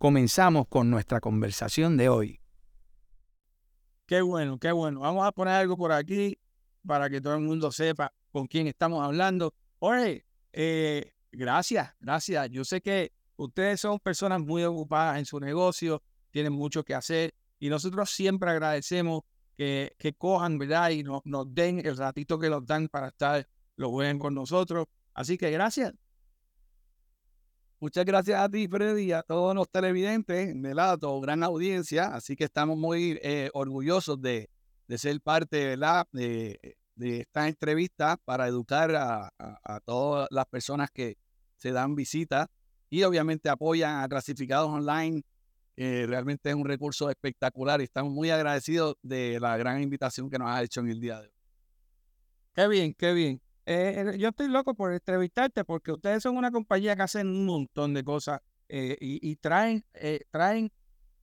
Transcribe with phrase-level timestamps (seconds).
[0.00, 2.40] comenzamos con nuestra conversación de hoy.
[4.06, 5.00] Qué bueno, qué bueno.
[5.00, 6.38] Vamos a poner algo por aquí
[6.86, 9.52] para que todo el mundo sepa con quién estamos hablando.
[9.78, 12.48] Oye, eh, gracias, gracias.
[12.48, 17.34] Yo sé que ustedes son personas muy ocupadas en su negocio, tienen mucho que hacer
[17.58, 19.20] y nosotros siempre agradecemos
[19.54, 20.88] que, que cojan, ¿verdad?
[20.90, 24.86] Y nos, nos den el ratito que nos dan para estar, lo ven con nosotros.
[25.12, 25.92] Así que gracias.
[27.80, 30.92] Muchas gracias a ti, Freddy, a todos los televidentes, ¿verdad?
[30.92, 32.14] A tu gran audiencia.
[32.14, 34.50] Así que estamos muy eh, orgullosos de,
[34.96, 35.76] ser parte.
[36.12, 41.16] De, de esta entrevista para educar a, todas las personas que
[41.56, 42.50] se dan visita
[42.90, 45.22] y obviamente apoyan a Clasificados Online.
[45.76, 50.50] realmente es un recurso espectacular y estamos muy agradecidos de la gran invitación que nos
[50.50, 51.34] ha hecho en el día de hoy.
[52.54, 53.40] Qué bien, qué bien.
[53.66, 57.94] Eh, yo estoy loco por entrevistarte porque ustedes son una compañía que hacen un montón
[57.94, 60.72] de cosas eh, y, traen, eh, traen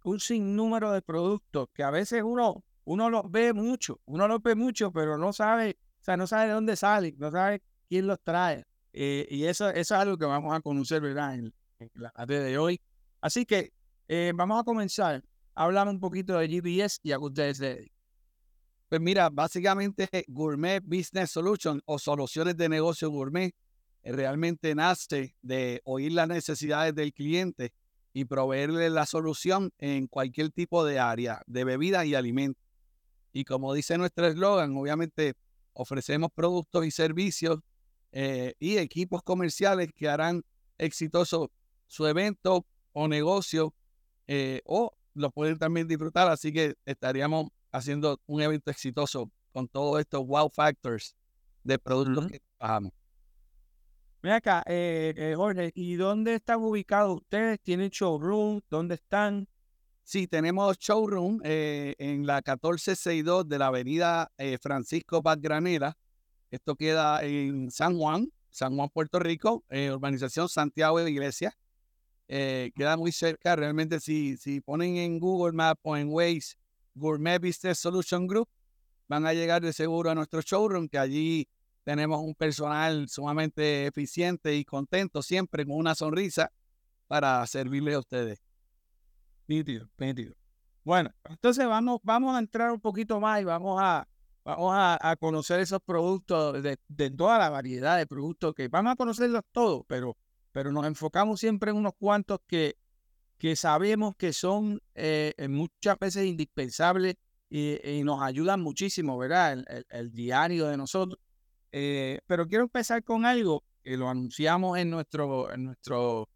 [0.03, 4.55] un sinnúmero de productos que a veces uno, uno los ve mucho, uno los ve
[4.55, 8.19] mucho, pero no sabe, o sea, no sabe de dónde salen, no sabe quién los
[8.21, 8.65] trae.
[8.93, 11.35] y eso, es algo que vamos a conocer, ¿verdad?
[11.35, 11.53] En,
[11.93, 12.81] la tarde de hoy.
[13.21, 13.71] Así que
[14.33, 17.59] vamos a comenzar a hablar un poquito de GBS y a ustedes
[18.89, 23.53] pues mira, básicamente Gourmet Business Solution o soluciones de negocio gourmet
[24.03, 27.73] eh, realmente nace de oír las necesidades del cliente
[28.13, 32.63] y proveerle la solución en cualquier tipo de área de bebidas y alimentos.
[33.33, 35.33] Y como dice nuestro eslogan, obviamente
[35.73, 37.59] ofrecemos productos y servicios
[38.11, 40.43] eh, y equipos comerciales que harán
[40.77, 41.51] exitoso
[41.85, 43.73] su evento o negocio
[44.27, 46.29] eh, o lo pueden también disfrutar.
[46.29, 51.15] Así que estaríamos haciendo un evento exitoso con todos estos wow factors
[51.63, 52.93] de productos que trabajamos.
[54.23, 57.59] Mira acá, eh, eh, Jorge, ¿y dónde están ubicados ustedes?
[57.61, 58.61] ¿Tienen showroom?
[58.69, 59.47] ¿Dónde están?
[60.03, 65.97] Sí, tenemos showroom eh, en la 1462 de la avenida Francisco Paz Granera.
[66.49, 71.57] Esto queda en San Juan, San Juan, Puerto Rico, urbanización Santiago de Iglesia.
[72.27, 76.55] queda muy cerca, realmente si, si ponen en Google Maps o en Waze
[76.97, 78.49] Gourmet Business Solution Group,
[79.07, 81.47] van a llegar de seguro a nuestro showroom, que allí
[81.83, 86.51] tenemos un personal sumamente eficiente y contento, siempre con una sonrisa
[87.07, 88.41] para servirle a ustedes.
[90.83, 94.07] Bueno, entonces vamos, vamos a entrar un poquito más y vamos a,
[94.43, 98.95] vamos a, conocer esos productos de, de, toda la variedad de productos que vamos a
[98.95, 100.17] conocerlos todos, pero,
[100.51, 102.77] pero nos enfocamos siempre en unos cuantos que,
[103.37, 107.15] que sabemos que son eh, eh, muchas veces indispensables
[107.49, 109.63] y, nos ayudan muchísimo, ¿verdad?
[109.89, 111.19] El, diario de nosotros.
[111.71, 116.27] Eh, pero quiero empezar con algo que lo anunciamos en nuestro, en nuestro,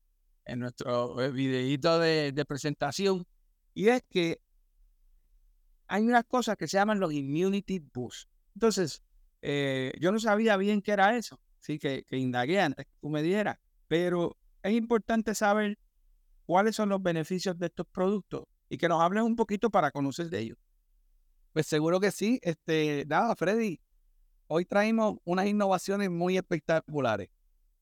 [0.46, 3.26] en nuestro videíto de, presentación,
[3.74, 4.40] y es que
[5.88, 8.30] hay unas cosas que se llaman los Immunity Boost.
[8.54, 9.02] Entonces,
[9.42, 13.22] yo no sabía bien qué era eso, así que, que indagué antes que tú me
[13.22, 13.58] dieras,
[13.90, 15.78] pero es importante saber
[16.52, 20.30] cuáles son los beneficios de estos productos y que nos hables un poquito para conocer
[20.30, 20.58] de ellos.
[21.54, 22.42] Pues seguro que sí.
[22.42, 23.80] Este, nada, Freddy,
[24.48, 27.30] hoy traemos unas innovaciones muy espectaculares.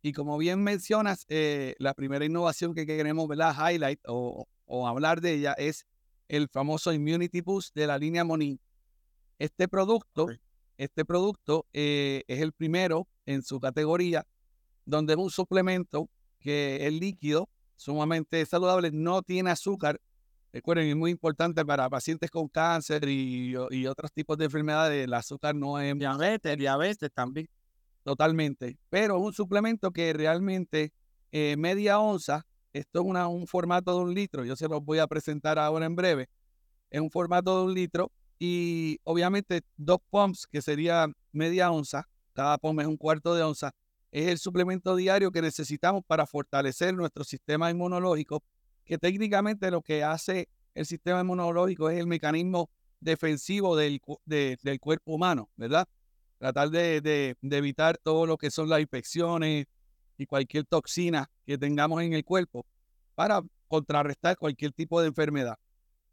[0.03, 3.55] Y como bien mencionas, eh, la primera innovación que queremos ¿verdad?
[3.57, 4.45] highlight o,
[4.87, 5.87] hablar de ella es
[6.27, 8.59] el famoso Immunity Boost de la línea Monin.
[9.39, 10.27] Este producto,
[10.77, 14.27] este producto eh, es el primero en su categoría,
[14.85, 16.07] donde es un suplemento
[16.39, 17.49] que es líquido
[17.79, 19.99] sumamente saludable, no tiene azúcar.
[20.51, 23.55] Recuerden, es muy importante para pacientes con cáncer y,
[23.87, 25.05] otros tipos de enfermedades.
[25.05, 25.97] El azúcar no es...
[25.97, 27.47] Diabetes, diabetes también.
[28.03, 28.77] Totalmente.
[28.89, 30.91] Pero es un suplemento que realmente
[31.31, 34.99] eh, media onza, esto es una, un formato de un litro, yo se los voy
[34.99, 36.27] a presentar ahora en breve.
[36.89, 42.57] Es un formato de un litro y obviamente dos pumps, que sería media onza, cada
[42.57, 43.71] pump es un cuarto de onza,
[44.11, 48.43] es el suplemento diario que necesitamos para fortalecer nuestro sistema inmunológico,
[48.85, 52.69] que técnicamente lo que hace el sistema inmunológico es el mecanismo
[52.99, 55.87] defensivo del, del cuerpo humano, ¿verdad?
[56.37, 59.65] Tratar de, evitar todo lo que son las infecciones
[60.17, 62.65] y cualquier toxina que tengamos en el cuerpo
[63.15, 65.57] para contrarrestar cualquier tipo de enfermedad.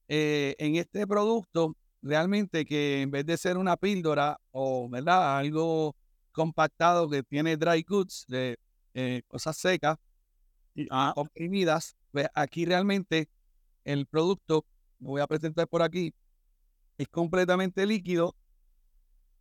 [0.08, 5.38] en este producto, realmente que en vez de ser una píldora o, ¿verdad?
[5.38, 5.96] Algo
[6.36, 8.58] compactado que tiene dry goods, de
[9.26, 9.96] cosas secas,
[10.74, 11.12] y, ah.
[11.14, 13.30] comprimidas, pues aquí realmente
[13.84, 14.66] el producto,
[15.00, 16.14] lo voy a presentar por aquí,
[16.98, 18.36] es completamente líquido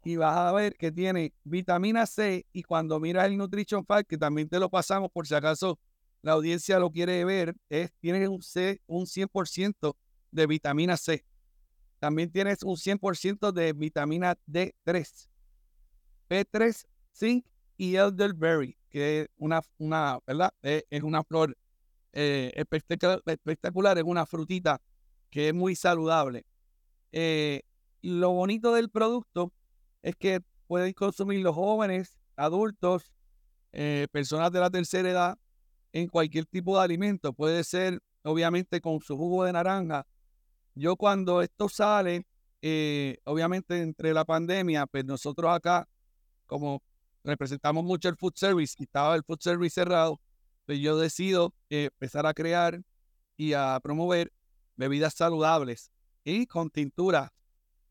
[0.06, 4.18] y vas a ver que tiene vitamina C y cuando miras el Nutrition Fact, que
[4.18, 5.78] también te lo pasamos por si acaso
[6.22, 9.96] la audiencia lo quiere ver, es, tiene un, C, un 100%
[10.32, 11.26] de vitamina C.
[12.00, 15.30] También tienes un 100% de vitamina D3,
[16.30, 17.46] P3, zinc
[17.78, 20.54] y elderberry, que es una, una ¿verdad?
[20.62, 21.58] Es una flor
[22.14, 24.82] eh, espectacular, es una frutita
[25.30, 26.46] que es muy saludable.
[27.12, 27.62] Eh,
[28.02, 29.52] lo bonito del producto
[30.02, 33.14] es que pueden consumir los jóvenes, adultos,
[33.74, 35.38] eh, personas de la tercera edad,
[35.92, 37.34] en cualquier tipo de alimento.
[37.34, 40.06] Puede ser, obviamente, con su jugo de naranja.
[40.74, 42.26] Yo cuando esto sale,
[42.62, 45.88] eh, obviamente entre la pandemia, pues nosotros acá,
[46.46, 46.82] como
[47.24, 50.20] representamos mucho el food service y estaba el food service cerrado,
[50.66, 52.82] pues yo decido empezar a crear
[53.38, 54.32] y a promover
[54.76, 55.92] bebidas saludables
[56.24, 57.34] y con tintura,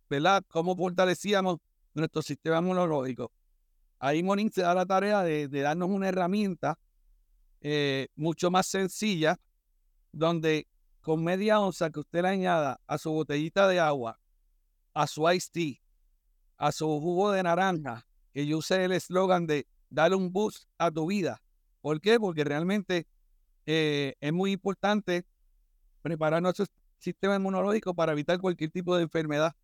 [0.09, 0.45] ¿verdad?
[0.49, 1.59] Cómo fortalecíamos
[1.95, 3.33] nuestro sistema inmunológico.
[3.99, 6.79] Ahí Monín se da la tarea de, darnos una herramienta
[7.61, 9.39] eh, mucho más sencilla,
[10.13, 10.69] donde
[11.01, 14.19] con media onza que usted le añada a su botellita de agua,
[14.93, 15.75] a su iced tea,
[16.57, 20.91] a su jugo de naranja, que yo use el eslogan de darle un boost a
[20.91, 21.41] tu vida.
[21.81, 22.19] ¿Por qué?
[22.19, 23.07] Porque realmente
[23.65, 25.25] eh, es muy importante
[26.03, 26.67] preparar nuestro
[26.99, 29.55] sistema inmunológico para evitar cualquier tipo de enfermedad.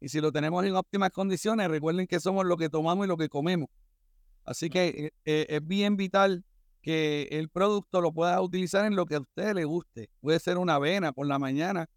[0.00, 3.16] Y si lo tenemos en óptimas condiciones, recuerden que somos lo que tomamos y lo
[3.16, 3.68] que comemos.
[4.44, 6.44] Así que eh, eh, es bien vital
[6.82, 10.10] que el producto lo pueda utilizar en lo que a usted le guste.
[10.20, 11.88] Puede ser una avena por la mañana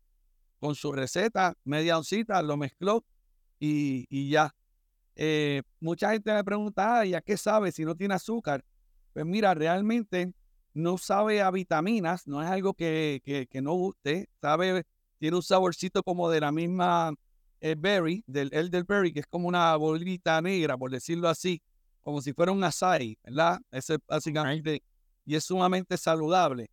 [0.59, 3.03] con su receta, media oncita, lo mezcló
[3.59, 4.55] y, ya.
[5.15, 8.63] Eh, mucha gente me pregunta, ¿y a qué sabe si no tiene azúcar?
[9.13, 10.33] Pues mira, realmente
[10.73, 14.83] no sabe a vitaminas, no es algo que, que, no guste, sabe,
[15.19, 17.13] tiene un saborcito como de la misma
[17.59, 21.61] eh, berry, del elderberry, que es como una bolita negra, por decirlo así,
[22.01, 23.59] como si fuera un açaí, ¿verdad?
[23.71, 24.81] Ese básicamente,
[25.25, 26.71] y es sumamente saludable.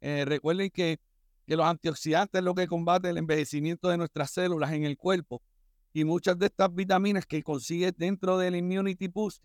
[0.00, 0.98] Eh, recuerden que,
[1.46, 5.42] que los antioxidantes es lo que combate el envejecimiento de nuestras células en el cuerpo,
[5.92, 9.42] y muchas de estas vitaminas que consigue dentro del Immunity Boost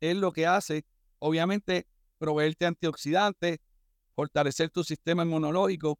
[0.00, 0.84] es lo que hace,
[1.18, 1.86] obviamente,
[2.18, 3.58] proveerte antioxidantes,
[4.14, 5.98] fortalecer tu sistema inmunológico,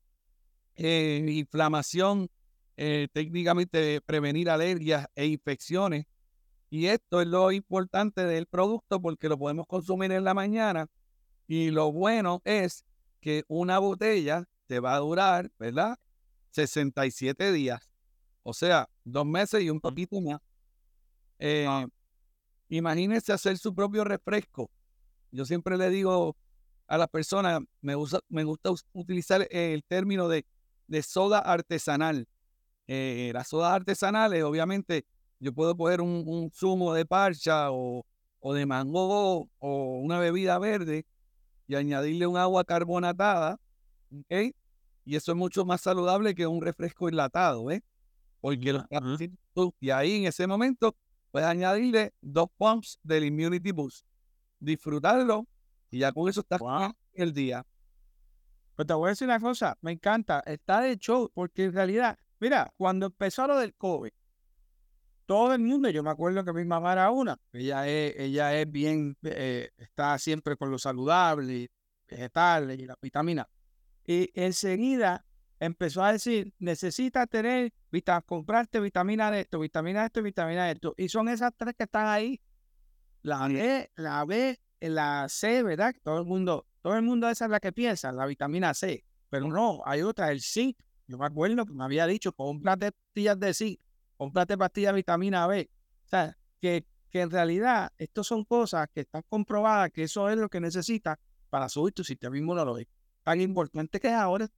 [0.76, 2.30] eh, inflamación,
[2.76, 6.06] eh, técnicamente prevenir alergias e infecciones.
[6.70, 10.86] Y esto es lo importante del producto porque lo podemos consumir en la mañana.
[11.48, 12.84] Y lo bueno es
[13.20, 15.98] que una botella te va a durar, ¿verdad?
[16.50, 17.90] 67 días.
[18.48, 20.40] O sea, dos meses y un poquito más.
[21.38, 21.66] Eh,
[22.70, 24.70] imagínense hacer su propio refresco.
[25.30, 26.34] Yo siempre le digo
[26.86, 30.46] a las personas, me, gusta, me gusta utilizar el término de,
[30.86, 32.26] de soda artesanal.
[32.86, 35.04] Eh, las sodas artesanales, obviamente,
[35.40, 38.06] yo puedo poner un, zumo de parcha o,
[38.54, 41.04] de mango o una bebida verde
[41.66, 43.60] y añadirle un agua carbonatada,
[45.04, 47.82] Y eso es mucho más saludable que un refresco enlatado, ¿eh?
[48.40, 48.80] Porque
[49.80, 50.96] y ahí en ese momento
[51.30, 54.06] puedes añadirle dos pumps del Immunity Boost
[54.60, 55.46] disfrutarlo
[55.90, 56.58] y ya con eso está
[57.12, 57.64] el día.
[58.74, 62.16] Pues te voy a decir una cosa, me encanta, está de show, porque en realidad,
[62.38, 64.10] mira, cuando empezó lo del COVID,
[65.26, 68.70] todo el mundo, yo me acuerdo que mi mamá era una, ella es, ella es
[68.70, 71.70] bien, eh, está siempre con lo saludable,
[72.06, 73.48] vegetales y la vitamina.
[74.04, 75.24] Y enseguida
[75.60, 77.72] empezó a decir, necesitas tener,
[78.26, 80.94] comprarte vitamina de esto, vitamina de esto, vitamina de esto.
[80.96, 82.40] Y son esas tres que están ahí
[83.22, 85.94] la B, la B, la C, ¿verdad?
[86.02, 89.04] Todo el mundo, todo el mundo esa es la que piensa, la vitamina C.
[89.28, 90.78] Pero no, hay otra, el zinc.
[91.06, 93.80] Yo me acuerdo que me había dicho, cómprate pastillas de zinc,
[94.16, 95.70] cómprate pastillas de vitamina B.
[96.04, 100.36] O sea, que, que en realidad estas son cosas que están comprobadas que eso es
[100.36, 101.18] lo que necesitas
[101.50, 102.92] para subir tu sistema inmunológico.
[103.22, 104.48] Tan importante que es ahora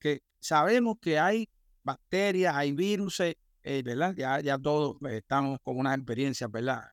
[0.00, 1.48] que sabemos que hay
[1.84, 3.36] bacterias, hay virus, eh,
[3.84, 4.14] ¿verdad?
[4.16, 6.90] Ya, ya todos eh, estamos con unas experiencias, ¿verdad?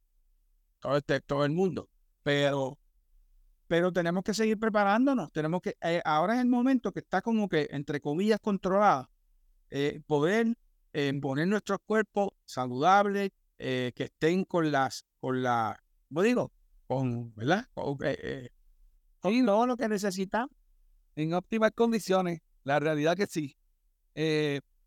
[0.80, 1.90] todo, este, todo el mundo.
[2.24, 2.78] Pero,
[3.68, 5.32] pero tenemos que seguir preparándonos.
[5.32, 9.10] Tenemos que, eh, ahora es el momento que está como que, entre comillas, controlado,
[9.70, 10.56] eh, poder
[10.94, 16.52] eh, poner nuestros cuerpos saludables, que estén con las, con la, ¿cómo digo?
[16.86, 17.68] Con, ¿verdad?
[17.74, 17.98] Con,
[19.20, 20.56] todo lo que necesitamos.
[21.16, 23.56] En óptimas condiciones, la realidad que sí.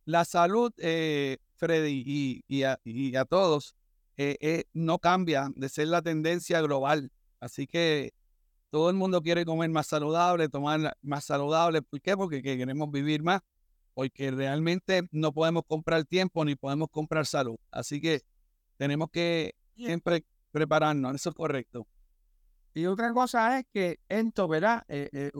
[0.04, 3.74] la salud, eh, Freddy, y, a, todos,
[4.18, 7.10] eh, eh, no cambia de ser la tendencia global.
[7.40, 8.12] Así que
[8.68, 11.80] todo el mundo quiere comer más saludable, tomar más saludable.
[11.80, 12.16] ¿Por qué?
[12.16, 13.40] Porque queremos vivir más.
[13.94, 17.56] Porque realmente no podemos comprar tiempo ni podemos comprar salud.
[17.70, 18.20] Así que
[18.76, 21.14] tenemos que siempre prepararnos.
[21.14, 21.86] Eso es correcto.
[22.72, 24.84] Y otra cosa es que esto, ¿verdad?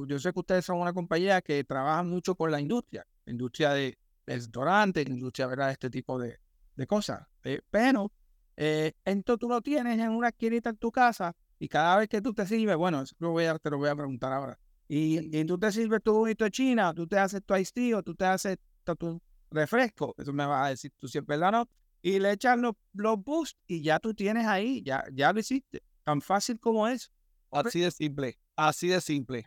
[0.06, 3.96] yo sé que ustedes son una compañía que trabaja mucho con la industria, industria de,
[4.26, 5.70] restaurante, industria, ¿verdad?
[5.70, 6.38] Este tipo de,
[6.87, 7.26] cosas.
[7.44, 8.10] Eh, pero
[8.56, 12.22] eh, esto tú lo tienes en una esquinita en tu casa y cada vez que
[12.22, 14.58] tú te sirves, bueno, eso lo voy a, te lo voy a preguntar ahora.
[14.88, 18.25] Y, tú te sirves tu juguito de China, tú te haces tu iced tú te
[18.25, 18.56] haces
[18.99, 19.20] tu,
[19.50, 21.52] refresco, eso me vas a decir tú siempre, ¿verdad?
[21.52, 21.68] ¿no?
[22.02, 25.82] Y le echas los, los boosts y ya tú tienes ahí, ya, ya lo hiciste.
[26.02, 27.12] Tan fácil como es.
[27.50, 29.47] Así de simple, así de simple.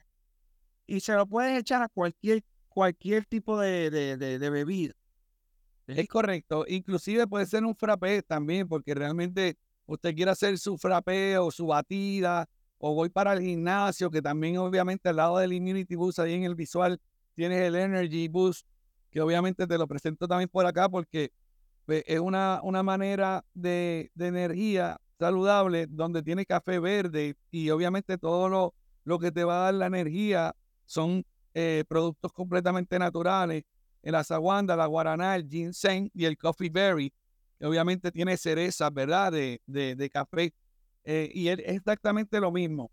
[0.85, 2.43] Y se lo puedes echar a cualquier
[2.73, 4.93] cualquier tipo de, de, bebida.
[5.87, 6.65] Es correcto.
[6.67, 11.67] Inclusive puede ser un frappé también, porque realmente usted quiere hacer su frappé o su
[11.67, 16.33] batida, o voy para el gimnasio, que también obviamente al lado del Immunity Boost, ahí
[16.33, 16.99] en el visual,
[17.35, 18.65] tienes el Energy Boost,
[19.11, 21.31] que obviamente te lo presento también por acá, porque
[21.87, 28.49] es una, una manera de, de energía saludable donde tiene café verde y obviamente todo
[28.49, 28.73] lo,
[29.05, 30.53] lo que te va a dar la energía
[30.85, 33.63] son eh, productos completamente naturales,
[34.01, 37.13] el azaguanda, la guaraná, el ginseng y el coffee berry,
[37.61, 39.31] obviamente tiene cerezas, ¿verdad?
[39.31, 40.53] De, de, café.
[41.05, 42.91] Eh, y es exactamente lo mismo.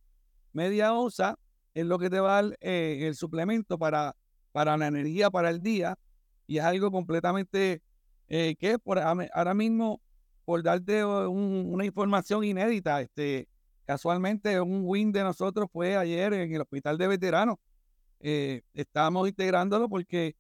[0.53, 1.37] Media onza
[1.75, 4.15] es lo que te va a dar eh, el suplemento para,
[4.53, 5.99] para la energía para el día.
[6.47, 7.83] Y es algo completamente
[8.29, 10.01] que por, ahora mismo,
[10.45, 13.49] por darte una información inédita, este,
[13.85, 17.57] casualmente un win de nosotros fue ayer en el hospital de veteranos
[18.21, 20.37] eh, estamos integrándolo porque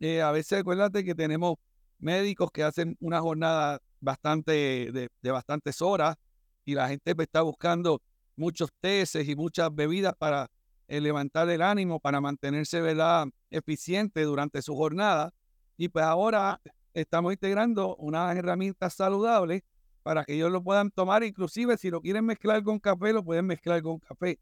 [0.00, 1.56] eh, a veces acuérdate que tenemos
[1.98, 6.16] médicos que hacen una jornada bastante de, bastantes horas
[6.64, 8.00] y la gente pues, está buscando
[8.34, 10.48] muchos tesis y muchas bebidas para
[10.88, 13.26] eh, levantar el ánimo, para mantenerse ¿verdad?
[13.50, 15.32] eficiente durante su jornada.
[15.76, 16.60] Y pues ahora
[16.94, 19.62] estamos integrando unas herramientas saludables
[20.02, 23.46] para que ellos lo puedan tomar, inclusive si lo quieren mezclar con café, lo pueden
[23.46, 24.38] mezclar con café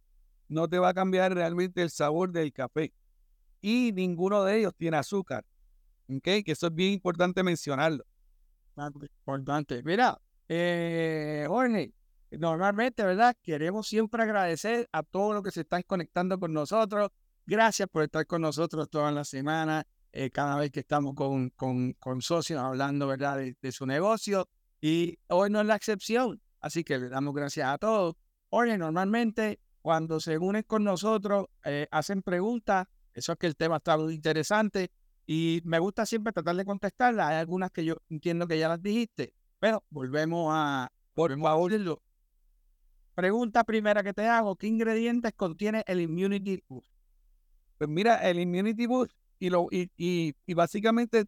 [0.50, 2.92] no te va a cambiar realmente el sabor del café.
[3.62, 5.46] Y ninguno de ellos tiene azúcar.
[6.08, 6.24] ¿Ok?
[6.44, 8.04] Que eso es bien importante mencionarlo.
[8.76, 9.82] Importante.
[9.84, 11.92] Mira, eh, Jorge,
[12.32, 13.36] normalmente, ¿verdad?
[13.42, 17.10] Queremos siempre agradecer a todos los que se están conectando con nosotros.
[17.46, 21.92] Gracias por estar con nosotros toda la semana, eh, cada vez que estamos con, con,
[21.94, 23.38] con socios hablando, ¿verdad?
[23.38, 24.48] De, su negocio.
[24.80, 26.40] Y hoy no es la excepción.
[26.60, 28.16] Así que le damos gracias a todos.
[28.48, 32.86] Jorge, normalmente cuando se unen con nosotros, eh, hacen preguntas.
[33.14, 34.90] Eso es que el tema está muy interesante
[35.26, 37.28] y me gusta siempre tratar de contestarlas.
[37.28, 42.02] Hay algunas que yo entiendo que ya las dijiste, pero volvemos a, a oírlo.
[43.14, 46.90] Pregunta primera que te hago, ¿qué ingredientes contiene el Immunity Boost?
[47.78, 51.24] Pues mira, el Immunity Boost y, lo, y, y, básicamente,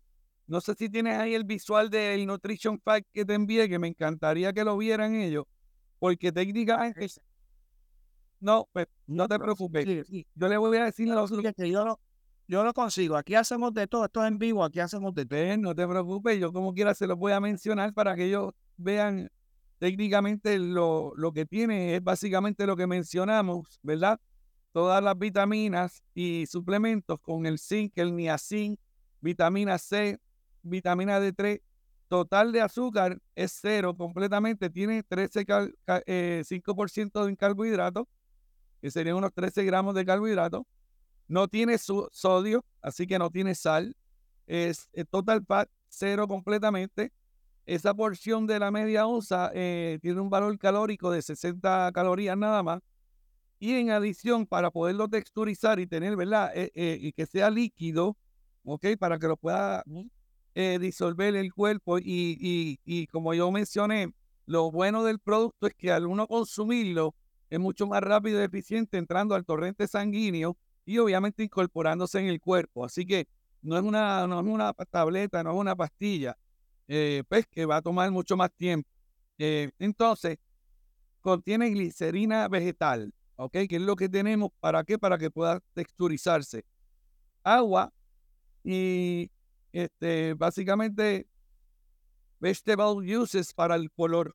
[0.46, 3.88] no sé si tienes ahí el visual del Nutrition Fact que te envié, que me
[3.88, 5.46] encantaría que lo vieran ellos,
[5.98, 7.08] porque técnicamente
[8.38, 9.86] no, pues no te preocupes.
[10.34, 12.00] Yo le voy a decir a los yo lo,
[12.48, 13.16] yo lo consigo.
[13.16, 14.04] Aquí hacemos de todo.
[14.04, 14.64] Esto es en vivo.
[14.64, 15.56] Aquí hacemos de todo.
[15.58, 16.38] No te preocupes.
[16.38, 19.30] Yo como quiera se los voy a mencionar para que ellos vean
[19.78, 21.96] técnicamente lo, lo que tiene.
[21.96, 24.20] Es básicamente lo que mencionamos, ¿verdad?
[24.72, 28.78] Todas las vitaminas y suplementos con el zinc, el niacin,
[29.20, 30.18] vitamina C,
[30.62, 31.60] vitamina D3.
[32.08, 34.70] Total de azúcar es cero completamente.
[34.70, 35.46] Tiene 13
[36.06, 38.06] eh, 5% de carbohidratos
[38.82, 40.62] que serían unos 13 gramos de carbohidratos.
[41.28, 43.96] No tiene sodio, así que no tiene sal.
[44.46, 47.12] Es, total fat cero completamente.
[47.64, 52.62] Esa porción de la media onza eh, tiene un valor calórico de 60 calorías nada
[52.62, 52.80] más.
[53.62, 56.50] Y en adición, para poderlo texturizar y tener, ¿verdad?
[56.52, 58.16] Eh, eh, y que sea líquido,
[58.64, 58.86] ¿ok?
[58.98, 59.84] Para que lo pueda
[60.54, 61.98] disolver el cuerpo.
[61.98, 64.12] Y, y, y como yo mencioné,
[64.46, 67.14] lo bueno del producto es que al uno consumirlo,
[67.50, 72.40] es mucho más rápido y eficiente entrando al torrente sanguíneo y obviamente incorporándose en el
[72.40, 72.84] cuerpo.
[72.84, 73.28] Así que
[73.60, 76.36] no es una, no es una tableta, no es una pastilla,
[76.88, 78.88] eh, pues que va a tomar mucho más tiempo.
[79.38, 80.38] Eh, entonces,
[81.20, 83.52] contiene glicerina vegetal, ¿ok?
[83.68, 84.98] Que es lo que tenemos, ¿para qué?
[84.98, 86.64] Para que pueda texturizarse.
[87.42, 87.92] Agua
[88.64, 89.30] y
[89.72, 91.26] este, básicamente
[92.38, 94.34] vegetable uses para el color.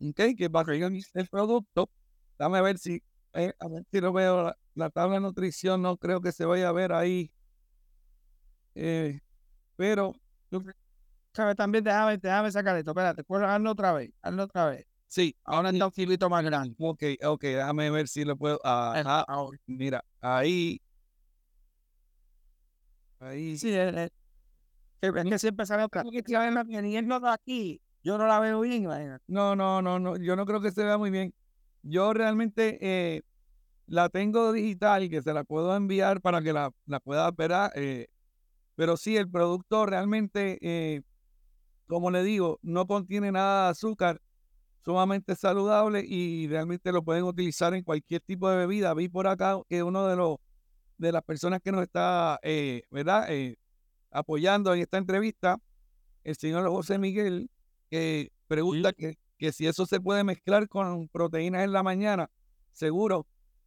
[0.00, 0.20] ¿ok?
[0.36, 1.90] Que para el producto,
[2.38, 3.52] dame a ver si, eh,
[3.90, 7.32] si lo veo, la, tabla de nutrición no creo que se vaya a ver ahí.
[8.74, 9.20] Eh,
[9.76, 10.14] pero...
[11.54, 12.92] También déjame, déjame sacar esto.
[12.92, 14.86] Espérate, hazlo otra vez, hazlo otra vez.
[15.08, 16.74] Sí, ahora está un filito más grande.
[16.78, 18.60] Ok, ok, déjame ver si lo puedo.
[18.64, 19.24] Ajá,
[19.66, 20.80] mira, ahí.
[23.20, 23.56] Ahí.
[23.56, 24.10] Sí, es,
[25.00, 26.02] es, que siempre sale otra.
[26.02, 28.86] Que no de aquí, yo no la veo bien.
[29.26, 31.32] No, no, no, no, yo no creo que se vea muy bien.
[31.82, 33.22] Yo realmente eh,
[33.86, 37.32] la tengo digital y que se la puedo enviar para que la, la pueda
[37.76, 38.08] eh,
[38.74, 41.02] pero sí, el producto realmente, eh,
[41.86, 44.20] como le digo, no contiene nada de azúcar,
[44.86, 48.94] sumamente saludable y realmente lo pueden utilizar en cualquier tipo de bebida.
[48.94, 50.36] Vi por acá que uno de los
[50.96, 52.40] de las personas que nos está,
[52.90, 53.28] ¿verdad?
[54.10, 55.58] apoyando en esta entrevista,
[56.24, 57.50] el señor José Miguel,
[57.90, 62.30] que pregunta que, que si eso se puede mezclar con proteínas en la mañana,
[62.72, 63.26] seguro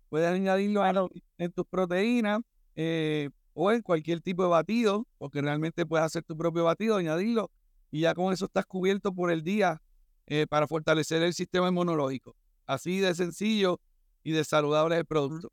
[0.09, 2.41] puedes añadirlo en tus proteínas
[2.75, 7.51] eh, o en cualquier tipo de batido, porque realmente puedes hacer tu propio batido, añadirlo
[7.91, 9.81] y ya con eso estás cubierto por el día
[10.29, 12.35] eh, para fortalecer el sistema inmunológico.
[12.65, 13.81] Así de sencillo
[14.23, 15.51] y de saludable el producto.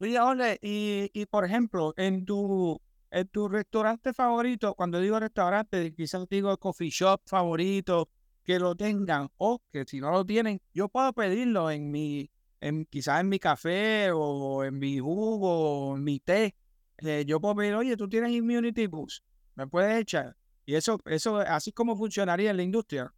[0.00, 2.80] Oye, Ole, y, y por ejemplo, en tu,
[3.10, 8.08] en tu restaurante favorito, cuando digo restaurante, quizás digo coffee shop favorito,
[8.42, 12.30] que lo tengan, o que si no lo tienen, yo puedo pedirlo en mi
[12.60, 16.54] en, quizás en mi café o en mi jugo o en mi té,
[16.98, 20.36] eh, yo puedo pedir, oye, tú tienes Immunity Boost, me puedes echar.
[20.64, 23.12] Y eso, eso, así como funcionaría en la industria.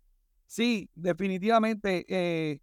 [0.49, 2.07] Sí, definitivamente.
[2.09, 2.61] Eh,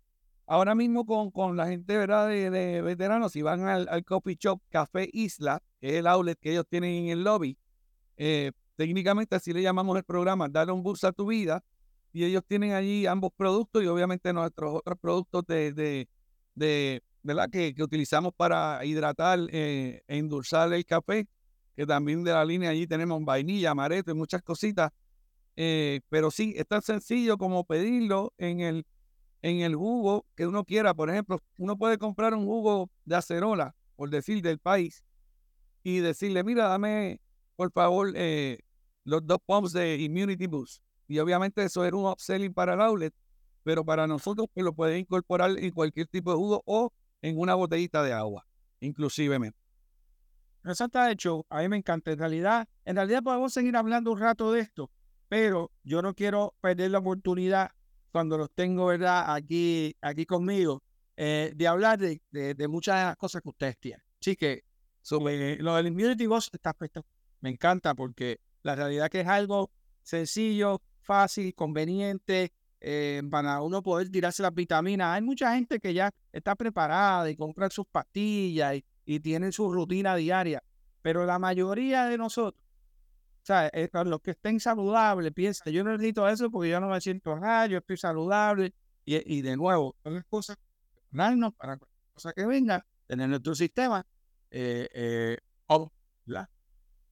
[0.48, 2.27] ahora mismo con, con la gente ¿verdad?
[2.27, 6.65] De, veteranos, si van al, coffee shop Café Isla, que es el outlet que ellos
[6.68, 7.58] tienen en el lobby,
[8.18, 11.63] eh, técnicamente así le llamamos el programa, darle un boost a tu vida.
[12.12, 16.08] Y ellos tienen allí ambos productos y obviamente nuestros otros productos de,
[16.56, 17.50] de, ¿verdad?
[17.51, 21.27] Que, que utilizamos para hidratar eh, e endulzar el café,
[21.75, 24.92] que también de la línea allí tenemos vainilla, amaretto y muchas cositas.
[25.55, 28.85] Eh, pero sí, es tan sencillo como pedirlo en el,
[29.41, 30.94] en el jugo que uno quiera.
[30.94, 35.03] Por ejemplo, uno puede comprar un jugo de acerola, por decir, del país,
[35.83, 37.22] y decirle, mira, dame,
[37.55, 38.59] por favor, eh,
[39.03, 40.81] los dos pumps de Immunity Boost.
[41.07, 43.13] Y obviamente eso era un upselling para el outlet
[43.65, 47.55] pero para nosotros pues, lo pueden incorporar en cualquier tipo de jugo o en una
[47.55, 48.46] botellita de agua,
[48.79, 49.57] inclusivemente.
[50.63, 52.11] Eso está hecho, a mí me encanta.
[52.11, 54.91] En realidad, en realidad podemos seguir hablando un rato de esto,
[55.27, 57.72] pero yo no quiero perder la oportunidad
[58.11, 59.33] cuando los tengo, ¿verdad?
[59.35, 60.81] Aquí, aquí conmigo,
[61.18, 64.03] eh, de hablar de, de, muchas cosas que ustedes tienen.
[64.22, 64.64] Así que
[65.01, 67.05] sobre lo del Immunity Box está perfecto.
[67.42, 74.09] Me encanta porque la realidad que es algo sencillo, fácil, conveniente, eh, para uno poder
[74.09, 75.16] tirarse las vitaminas.
[75.16, 80.16] Hay mucha gente que ya está preparada y compra sus pastillas y, tienen su rutina
[80.16, 80.64] diaria,
[81.01, 82.64] pero la mayoría de nosotros,
[83.46, 87.00] sea, eh, los que estén saludables, piensan, yo no necesito eso porque yo no me
[87.00, 88.74] siento mal, yo estoy saludable.
[89.08, 90.58] Y, de nuevo, todas las cosas,
[91.12, 91.77] para
[92.12, 94.03] cosas que vengan, tener nuestro sistema,
[94.50, 95.38] eh, eh,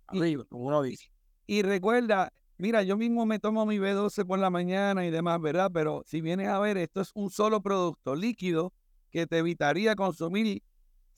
[0.08, 1.12] arriba, como uno dice.
[1.46, 5.70] Y recuerda, mira, yo mismo me tomo mi B12 por la mañana y demás, ¿verdad?
[5.72, 8.74] Pero si vienes a ver, esto es un solo producto líquido
[9.12, 10.64] que te evitaría consumir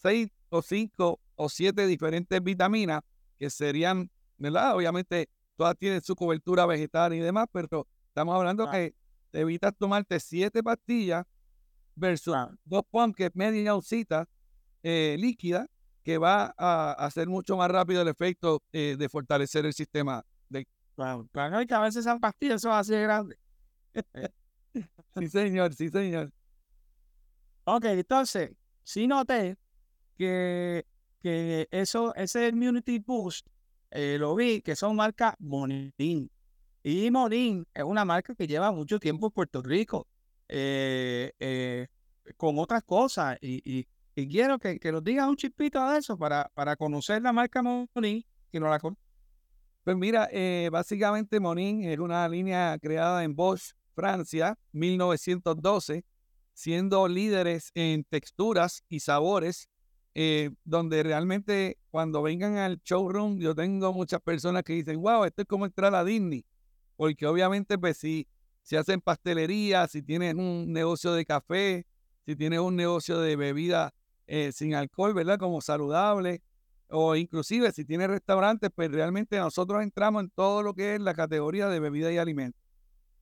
[0.01, 3.01] seis o cinco o siete diferentes vitaminas
[3.37, 4.75] que serían, ¿verdad?
[4.75, 8.93] Obviamente todas tienen su cobertura vegetal y demás, pero estamos hablando que
[9.31, 11.25] te evitas tomarte siete pastillas
[11.95, 14.27] versus dos pumps que es media oncita
[14.83, 15.67] eh, líquida
[16.03, 20.23] que va a hacer mucho más rápido el efecto eh, de fortalecer el sistema
[20.95, 23.37] Claro, claro, que a veces esas pastillas son así de grandes.
[25.19, 26.31] sí, señor, sí, señor.
[27.65, 28.51] Ok, entonces,
[28.83, 29.57] sí noté
[30.17, 30.85] que,
[31.21, 33.47] que eso, ese Immunity Boost,
[33.97, 36.29] eh, lo vi, que son marcas Monin.
[36.83, 40.05] Y Monin es una marca que lleva mucho tiempo en Puerto Rico,
[40.49, 41.87] eh, eh,
[42.35, 43.37] con otras cosas.
[43.41, 47.31] Y, y, quiero que, que nos digas un chispito de eso para, para conocer la
[47.31, 49.01] marca Monin, que no la conozco.
[49.85, 50.29] Pues mira,
[50.71, 56.03] básicamente Monin era una línea creada en Bosch, Francia, 1912,
[56.53, 59.69] siendo líderes en texturas y sabores,
[60.17, 65.41] eh, donde realmente cuando vengan al showroom, yo tengo muchas personas que dicen, wow, esto
[65.41, 66.45] es como entrar a Disney,
[66.95, 68.25] porque obviamente pues si,
[68.61, 71.85] si hacen pastelería, si tienes un negocio de café,
[72.25, 73.93] si tienes un negocio de bebida
[74.25, 75.37] eh, sin alcohol, ¿verdad?
[75.37, 76.41] Como saludable,
[76.87, 81.13] o inclusive si tiene restaurantes, pues realmente nosotros entramos en todo lo que es la
[81.13, 82.61] categoría de bebida y alimentos.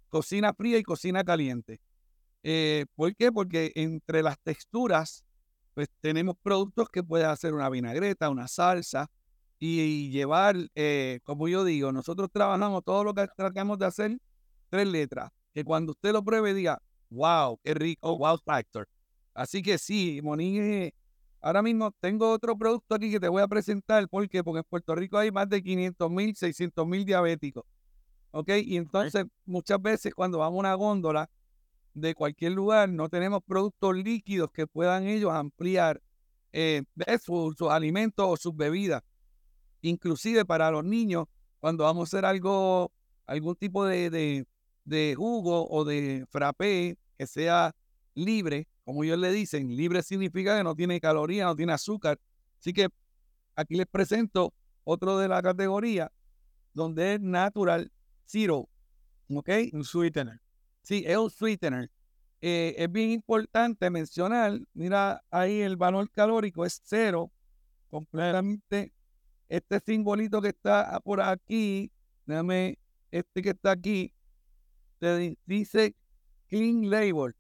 [0.10, 1.82] Cocina fría y cocina caliente.
[2.44, 3.32] Eh, ¿Por qué?
[3.32, 5.24] Porque entre las texturas,
[5.74, 9.10] pues tenemos productos que pueden hacer una vinagreta, una salsa,
[9.66, 14.18] y llevar, eh, como yo digo, nosotros trabajamos todo lo que tratamos de hacer,
[14.70, 18.90] tres letras, que cuando usted lo pruebe diga, wow, qué rico, wow factor.
[19.34, 20.92] Así que sí, Monín,
[21.40, 24.44] ahora mismo tengo otro producto aquí que te voy a presentar, ¿por qué?
[24.44, 27.64] Porque en Puerto Rico hay más de 500 mil, 600 mil diabéticos,
[28.32, 28.50] ¿ok?
[28.66, 31.30] Y entonces muchas veces cuando vamos a una góndola
[31.94, 36.02] de cualquier lugar, no tenemos productos líquidos que puedan ellos ampliar
[36.52, 36.84] eh,
[37.22, 39.04] sus, alimentos o sus bebidas.
[39.82, 41.26] Inclusive para los niños,
[41.60, 42.92] cuando vamos a hacer algo,
[43.26, 44.46] algún tipo de,
[44.86, 47.76] de, jugo o de frappé que sea
[48.16, 52.20] libre, como ellos le dicen, libre significa que no tiene calorías, no tiene azúcar.
[52.60, 52.90] Así que
[53.56, 54.54] aquí les presento
[54.84, 56.12] otro de la categoría
[56.74, 57.92] donde es natural
[58.26, 58.70] zero,
[59.30, 59.50] ¿ok?
[59.74, 60.43] Un sweetener.
[60.84, 61.90] Sí, es un sweetener.
[62.42, 67.32] Eh, es bien importante mencionar, mira, ahí el valor calórico es cero,
[67.90, 68.94] completamente.
[69.48, 71.90] Este simbolito que está por aquí,
[72.26, 72.78] déjame,
[73.12, 74.14] este que está aquí,
[75.00, 75.96] te dice
[76.48, 77.34] Clean Label.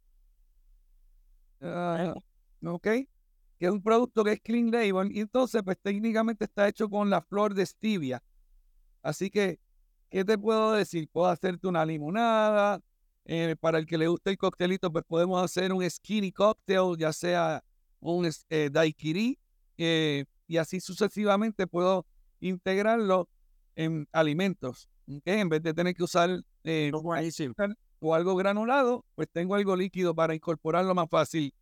[1.60, 2.14] Ah,
[2.66, 2.84] ¿Ok?
[2.84, 3.08] Que
[3.60, 7.22] es un producto que es Clean Label y entonces pues técnicamente está hecho con la
[7.22, 8.24] flor de stevia.
[9.02, 9.60] Así que,
[10.10, 11.10] ¿qué te puedo decir?
[11.12, 12.80] Puedo hacerte una limonada,
[13.26, 17.14] eh, para el que le guste el coctelito, pues podemos hacer un skinny cocktail, ya
[17.14, 17.64] sea
[18.00, 19.40] un eh, daiquiri,
[19.78, 22.06] eh, y así sucesivamente puedo
[22.40, 23.30] integrarlo
[23.76, 24.90] en alimentos.
[25.26, 26.44] En vez de tener que usar
[28.00, 31.54] o algo granulado, pues tengo algo líquido para incorporarlo más fácil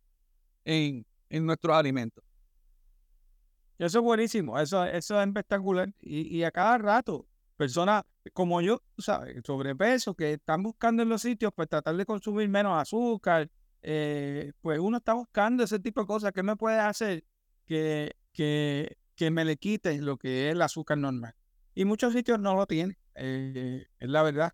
[0.64, 2.24] en, en nuestros alimentos.
[3.78, 5.92] Eso es buenísimo, eso, eso es espectacular.
[6.00, 9.40] Y, y a cada rato, personas como yo, ¿sabes?
[9.44, 13.50] sobrepeso, que están buscando en los sitios, pues tratar de consumir menos azúcar,
[13.82, 16.32] eh, pues uno está buscando ese tipo de cosas.
[16.32, 17.24] que me puede hacer
[17.66, 21.34] que, que, que me le quiten lo que es el azúcar normal?
[21.74, 24.52] Y muchos sitios no lo tienen, eh, es la verdad.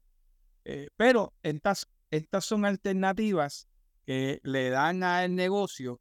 [0.64, 3.68] Eh, pero estas, estas son alternativas
[4.06, 6.00] que le dan al negocio,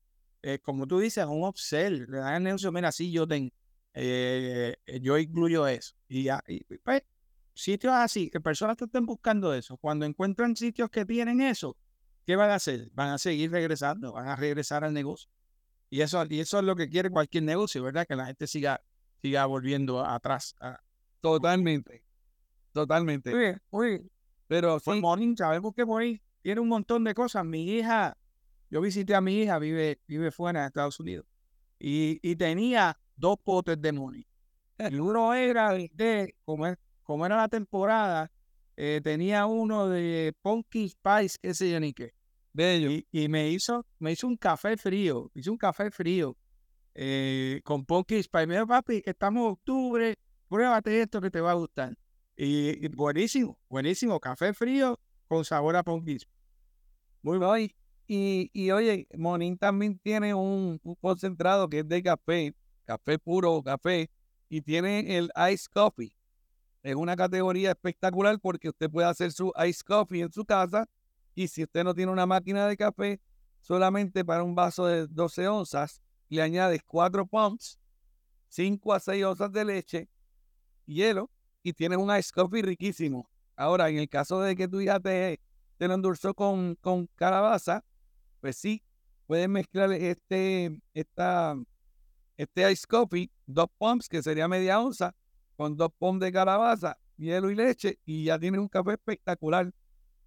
[0.62, 3.52] como tú dices, un upsell, le dan al negocio, mira, sí, yo tengo,
[5.02, 5.96] yo incluyo eso.
[6.08, 7.04] Y, ya, y pues,
[7.54, 11.76] sitios así, que personas que estén buscando eso, cuando encuentran sitios que tienen eso,
[12.26, 12.90] ¿qué van a hacer?
[12.94, 15.30] Van a seguir regresando, van a regresar al negocio.
[15.90, 18.06] Y eso, y eso es lo que quiere cualquier negocio, ¿verdad?
[18.06, 18.82] Que la gente siga,
[19.22, 20.56] siga volviendo atrás.
[21.22, 22.04] Totalmente.
[22.74, 23.34] Totalmente.
[23.34, 24.04] Oye, oye.
[24.48, 24.92] Pero sí.
[24.92, 27.46] Morning, sabemos que ahí tiene un montón de cosas.
[27.46, 28.18] Mi hija,
[28.70, 31.26] yo visité a mi hija, vive, vive fuera de Estados Unidos.
[31.80, 34.26] Y, y tenía dos potes de money.
[34.78, 38.32] El uno era de, como era la temporada,
[38.76, 42.14] eh, tenía uno de Punky Spice, qué sé yo ni qué.
[42.54, 42.90] Bello.
[43.12, 46.38] Y, me hizo, me hizo un café frío, hizo un café frío
[46.96, 48.48] eh, con Punky Spice.
[48.48, 50.16] Me dijo, papi, que estamos en octubre,
[50.48, 51.98] pruébate esto que te va a gustar.
[52.36, 56.18] Y, buenísimo, buenísimo, café frío con sabor a Punky
[57.24, 57.72] Muy bien.
[58.08, 62.56] Y, y oye, Monín también tiene un, un, concentrado que es de café,
[62.88, 64.10] café puro, café,
[64.50, 66.18] y tiene el ice coffee
[66.88, 70.88] es una categoría espectacular porque usted puede hacer su ice coffee en su casa
[71.36, 73.20] y si usted no tiene una máquina de café,
[73.60, 77.78] solamente para un vaso de 12 onzas le añades 4 pumps,
[78.48, 80.10] 5 a 6 onzas de leche,
[80.86, 81.30] hielo
[81.62, 83.30] y tienes un ice coffee riquísimo.
[83.58, 85.42] Ahora, en el caso de que tu hija te,
[85.80, 87.84] lo endulzó con, con calabaza,
[88.40, 88.82] pues sí,
[89.26, 91.54] puedes mezclar este, esta,
[92.38, 95.14] este ice coffee, dos pumps, que sería media onza,
[95.56, 99.74] con dos pom de calabaza, hielo y leche y ya tienes un café espectacular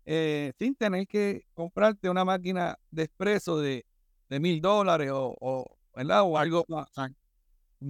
[0.04, 3.84] eh, sin tener que comprarte una máquina de expreso de
[4.28, 6.66] mil dólares o, o, o algo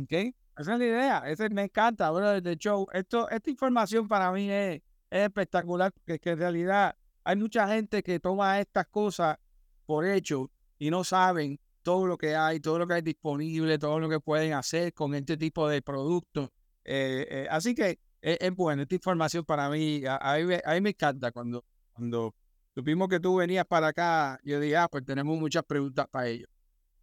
[0.04, 0.35] ¿Okay?
[0.56, 2.87] Esa es la idea, ese me encanta, bueno, de show.
[2.92, 8.20] Esto, esta información para mí es, espectacular, porque que en realidad hay mucha gente que
[8.20, 9.38] toma estas cosas
[9.87, 13.98] por hecho y no saben todo lo que hay, todo lo que hay disponible, todo
[13.98, 16.50] lo que pueden hacer con este tipo de productos.
[16.84, 21.32] Eh, eh, así que es, es, bueno, esta información para mí, a, mí, me encanta
[21.32, 22.34] cuando, cuando
[22.74, 26.48] supimos que tú venías para acá, yo dije, ah, pues tenemos muchas preguntas para ellos.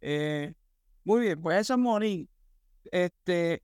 [0.00, 0.54] Eh,
[1.04, 2.28] muy bien, pues eso es Monín.
[2.90, 3.62] Este,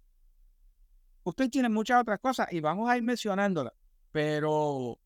[1.23, 3.73] usted tiene muchas otras cosas y vamos a ir mencionándolas,
[4.11, 4.99] pero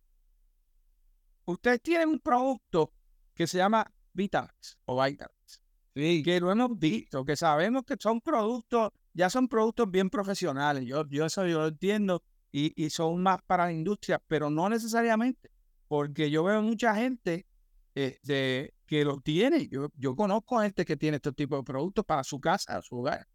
[1.44, 2.92] usted tiene un producto
[3.34, 5.62] que se llama Vitax o Vitax.
[5.94, 6.22] Sí.
[6.22, 10.84] Que lo hemos visto, que sabemos que son productos ya son productos bien profesionales.
[10.86, 12.22] Yo, yo eso yo lo entiendo
[12.52, 15.50] y, y, son más para la industria, pero no necesariamente,
[15.88, 17.44] porque yo veo mucha gente
[17.96, 19.66] este, que los tiene.
[19.68, 23.26] Yo, yo conozco gente que tiene este tipo de productos para su casa, su hogar.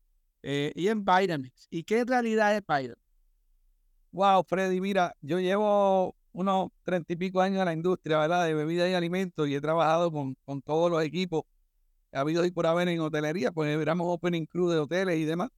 [0.41, 1.67] eh, y en Vitamix.
[1.69, 2.95] ¿Y qué realidad es Vitamix?
[4.11, 8.45] Wow, Freddy, mira, yo llevo unos treinta y pico años en la industria, ¿verdad?
[8.45, 11.43] De bebidas y alimentos y he trabajado con, con todos los equipos
[12.13, 15.49] ha habido y por haber en hotelería, pues éramos opening crew de hoteles y demás.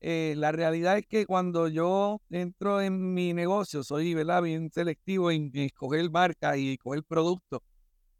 [0.00, 5.50] Eh, la realidad es que cuando yo entro en mi negocio, soy bien selectivo en,
[5.54, 7.60] escoger marca y escoger productos.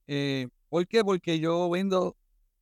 [0.06, 1.02] Eh, ¿Por qué?
[1.04, 2.16] Porque yo vendo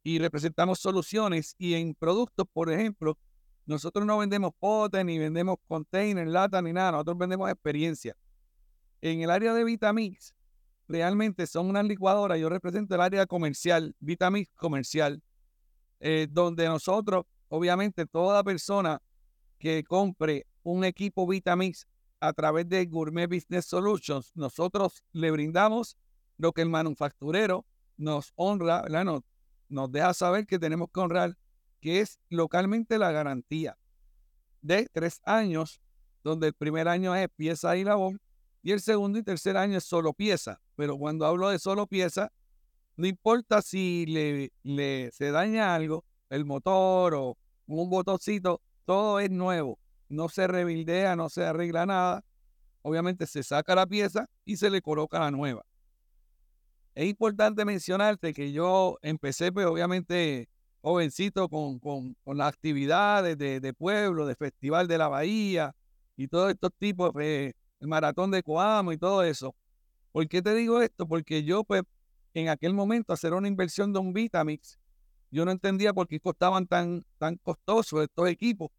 [0.04, 3.18] y representamos soluciones y en productos, por ejemplo,
[3.66, 8.16] nosotros no vendemos potes, ni vendemos containers, lata, ni nada, nosotros vendemos experiencia.
[9.00, 10.34] En el área de Vitamix,
[10.88, 15.22] realmente son unas licuadoras, yo represento el área comercial, Vitamix comercial,
[16.00, 19.02] eh, donde nosotros, obviamente, toda persona
[19.58, 21.86] que compre un equipo Vitamix
[22.20, 25.96] a través de Gourmet Business Solutions, nosotros le brindamos
[26.38, 29.22] lo que el manufacturero nos honra, Nos,
[29.68, 31.36] nos deja saber que tenemos que honrar,
[31.80, 33.76] que es localmente la garantía
[34.62, 35.80] de tres años,
[36.24, 38.20] donde el primer año es pieza y labor,
[38.62, 40.60] y el segundo y tercer año es solo pieza.
[40.78, 42.30] Pero cuando hablo de solo pieza,
[42.96, 47.36] no importa si le, le se daña algo, el motor o
[47.66, 49.80] un botoncito, todo es nuevo.
[50.08, 52.24] No se rebildea, no se arregla nada.
[52.82, 55.66] Obviamente se saca la pieza y se le coloca la nueva.
[56.94, 60.48] Es importante mencionarte que yo empecé, pues obviamente,
[60.80, 65.74] jovencito con, con, con las actividades de, de, pueblo, de Festival de la Bahía
[66.16, 69.56] y todos estos tipos, de el maratón de Coamo y todo eso.
[70.12, 71.06] ¿Por qué te digo esto?
[71.06, 71.82] Porque yo, pues,
[72.34, 74.78] en aquel momento, hacer una inversión de un Vitamix,
[75.30, 78.70] yo no entendía por qué costaban tan, tan costosos estos equipos.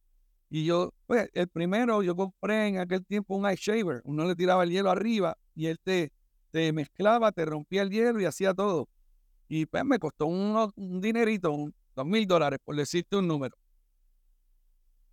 [0.49, 4.01] Y yo, pues, el primero, yo compré en aquel tiempo un ice shaver.
[4.03, 6.11] Uno le tiraba el hielo arriba y él te,
[6.49, 8.89] te mezclaba, te rompía el hielo y hacía todo.
[9.47, 13.55] Y pues me costó un, un dinerito, un, dos mil dólares, por decirte un número.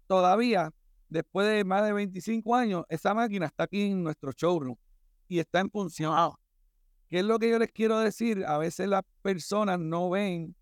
[0.07, 0.71] Todavía,
[1.09, 4.77] después de más de 25 años, esa máquina está aquí en nuestro showroom
[5.29, 6.33] y está en función.
[7.09, 8.45] ¿Qué es lo que yo les quiero decir?
[8.47, 10.55] A veces las personas no ven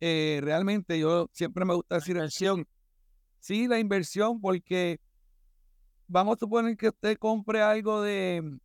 [0.00, 2.66] eh, realmente, yo siempre me gusta decir acción
[3.44, 4.98] Sí, la inversión, porque
[6.08, 8.58] vamos a suponer que usted compre algo de,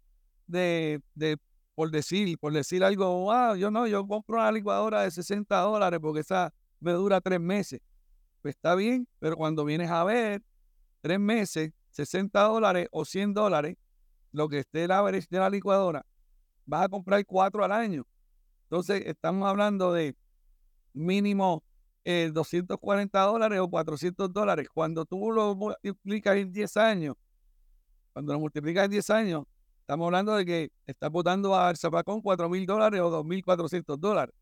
[0.47, 1.38] de, de
[1.75, 5.99] por decir, por decir algo, ah, yo no, yo compro una licuadora de 60 dólares
[6.02, 7.82] porque esa me dura tres meses.
[8.41, 10.41] Pues está bien, pero cuando vienes a ver,
[11.02, 13.75] tres meses, 60 dólares o 100 dólares,
[14.32, 16.06] lo que esté el average de la licuadora,
[16.65, 18.06] vas a comprar cuatro al año.
[18.63, 20.15] Entonces, estamos hablando de
[20.94, 21.63] mínimo
[22.06, 24.68] 240 eh, dólares o 400 dólares.
[24.74, 27.15] Cuando tú lo multiplicas en 10 años,
[28.13, 29.44] cuando lo multiplicas en 10 años,
[29.82, 34.36] estamos hablando de que estás votando al zapacón 4 mil dólares o 2.400 dólares.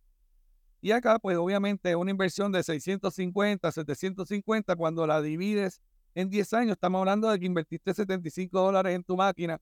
[0.81, 5.81] Y acá, pues obviamente, una inversión de 650, 750, cuando la divides
[6.13, 9.59] en 10 años, estamos hablando de que invertiste 75 dólares en tu máquina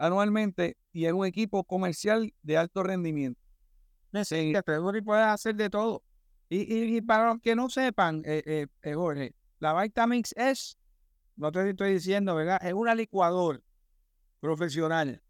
[0.00, 3.40] anualmente y en un equipo comercial de alto rendimiento.
[4.24, 6.02] Sí, que puedes hacer de todo.
[6.48, 10.76] Y, para los que no sepan, eh, eh, eh, Jorge, la Vitamix es,
[11.36, 12.58] no te estoy diciendo, ¿verdad?
[12.60, 13.60] Es una licuadora
[14.40, 15.22] profesional.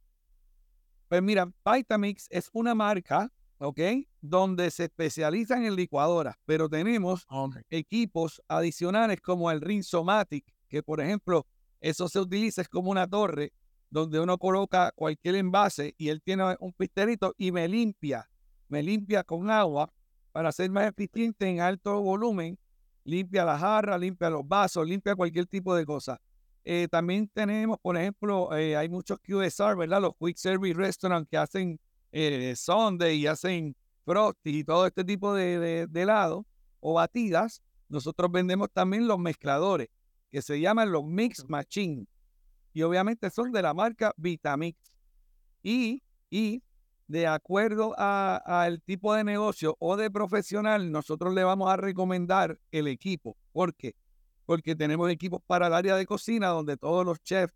[1.08, 3.80] Pues mira, Vitamix es una marca, ¿ok?
[4.22, 7.26] Donde se especializan en licuadoras, pero tenemos
[7.68, 11.44] equipos adicionales como el Rinsomatic, que por ejemplo,
[11.80, 13.52] eso se utiliza es como una torre
[13.90, 18.30] donde uno coloca cualquier envase y él tiene un pisterito y me limpia,
[18.68, 19.92] me limpia con agua
[20.32, 22.56] para ser más eficiente en alto volumen,
[23.04, 26.20] limpia la jarra, limpia los vasos, limpia cualquier tipo de cosa.
[26.64, 30.00] Eh, también tenemos, por ejemplo, eh, hay muchos QSR, ¿verdad?
[30.02, 31.80] Los Quick Service Restaurants que hacen
[32.12, 33.74] eh, Sunday y hacen
[34.04, 36.46] frosty y todo este tipo de, de, de helado
[36.78, 37.62] o batidas.
[37.88, 39.88] Nosotros vendemos también los mezcladores,
[40.30, 42.06] que se llaman los Mix Machine.
[42.72, 44.78] Y obviamente son de la marca Vitamix.
[45.62, 46.62] Y, y
[47.10, 52.86] de acuerdo al tipo de negocio o de profesional, nosotros le vamos a recomendar el
[52.86, 53.36] equipo.
[53.52, 53.96] ¿Por qué?
[54.46, 57.52] Porque tenemos equipos para el área de cocina donde todos los chefs,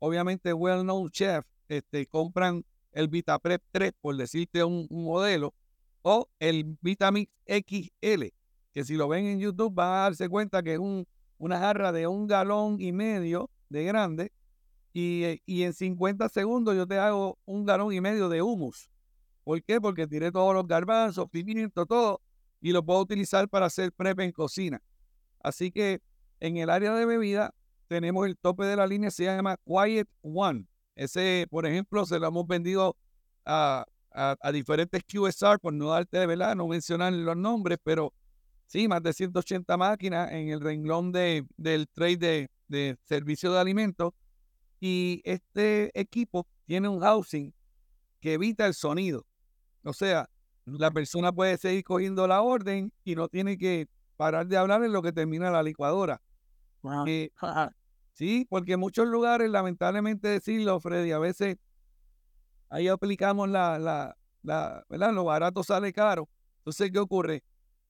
[0.00, 5.54] obviamente well-known chefs, este, compran el VitaPrep 3, por decirte un, modelo,
[6.02, 8.24] o el Vitamix XL,
[8.72, 11.06] que si lo ven en YouTube van a darse cuenta que es un,
[11.38, 14.32] una jarra de un galón y medio de grande
[14.92, 18.90] y, y, en 50 segundos yo te hago un galón y medio de humus.
[19.44, 19.80] ¿Por qué?
[19.80, 22.20] Porque tiré todos los garbanzos, pimiento, todo,
[22.60, 24.82] y lo puedo utilizar para hacer prep en cocina.
[25.40, 26.00] Así que
[26.40, 27.54] en el área de bebida
[27.88, 30.66] tenemos el tope de la línea, se llama Quiet One.
[30.94, 32.96] Ese, por ejemplo, se lo hemos vendido
[33.44, 38.12] a, a, diferentes QSR, por no darte de verdad, no mencionar los nombres, pero
[38.66, 43.60] sí, más de 180 máquinas en el renglón de, del trade de, de servicio de
[43.60, 44.12] alimentos.
[44.80, 47.52] Y este equipo tiene un housing
[48.20, 49.26] que evita el sonido.
[49.84, 50.28] O sea,
[50.64, 54.92] la persona puede seguir cogiendo la orden y no tiene que parar de hablar en
[54.92, 56.20] lo que termina la licuadora.
[57.06, 57.30] Eh,
[58.12, 61.56] sí, porque en muchos lugares, lamentablemente decirlo, Freddy, a veces
[62.68, 65.12] ahí aplicamos la, la, la ¿verdad?
[65.12, 66.28] Lo barato sale caro.
[66.58, 67.42] Entonces, ¿qué ocurre?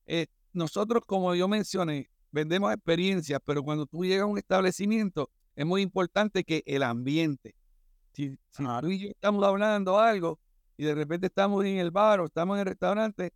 [0.05, 5.65] Eh, nosotros, como yo mencioné, vendemos experiencias, pero cuando tú llegas a un establecimiento, es
[5.65, 7.55] muy importante que el ambiente,
[8.13, 10.39] si, si estamos hablando algo
[10.77, 13.33] y de repente estamos en el bar o estamos en el restaurante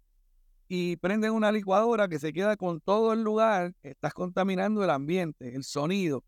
[0.67, 5.55] y prenden una licuadora que se queda con todo el lugar, estás contaminando el ambiente,
[5.55, 6.23] el sonido.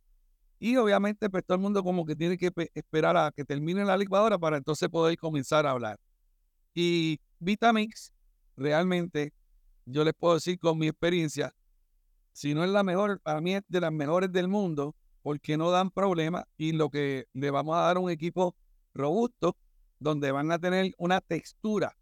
[0.59, 3.97] Y obviamente pues todo el mundo como que tiene que esperar a que termine la
[3.97, 5.99] licuadora para entonces poder comenzar a hablar.
[6.73, 8.13] Y Vitamix,
[8.55, 9.33] realmente,
[9.85, 11.53] yo les puedo decir con mi experiencia,
[12.33, 15.71] si no es la mejor, para mí es de las mejores del mundo, porque no
[15.71, 18.55] dan problemas y lo que le vamos a dar un equipo
[18.93, 19.57] robusto
[19.99, 21.97] donde van a tener una textura.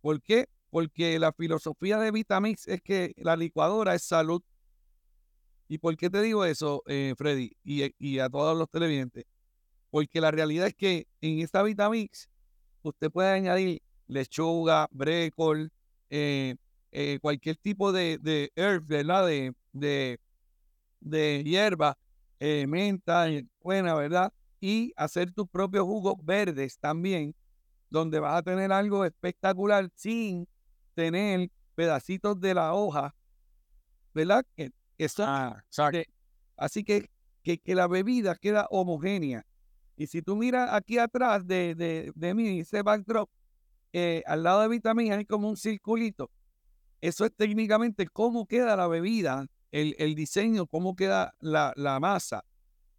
[0.00, 0.48] ¿Por qué?
[0.70, 4.42] Porque la filosofía de Vitamix es que la licuadora es salud.
[5.68, 9.24] ¿Y por qué te digo eso, eh, Freddy, y, a todos los televidentes?
[9.90, 12.28] Porque la realidad es que en esta Vitamix
[12.82, 15.70] usted puede añadir lechuga, brécol,
[16.10, 16.56] eh,
[16.90, 19.26] eh, cualquier tipo de, herb, ¿verdad?
[21.00, 21.98] De hierba
[22.40, 23.26] eh, menta,
[23.60, 24.32] buena, ¿verdad?
[24.60, 27.34] Y hacer tus propios jugos verdes también,
[27.90, 30.46] donde vas a tener algo espectacular sin
[30.94, 33.14] tener pedacitos de la hoja,
[34.14, 34.44] ¿verdad?
[34.56, 34.70] Que,
[35.18, 35.62] ah,
[36.56, 37.08] así que,
[37.42, 39.44] que, que, la bebida queda homogénea.
[39.96, 43.30] Y si tú miras aquí atrás de, de, de mí, ese backdrop,
[43.92, 46.30] eh, al lado de vitamina hay como un circulito.
[47.00, 52.44] Eso es técnicamente cómo queda la bebida el, diseño, cómo queda la, masa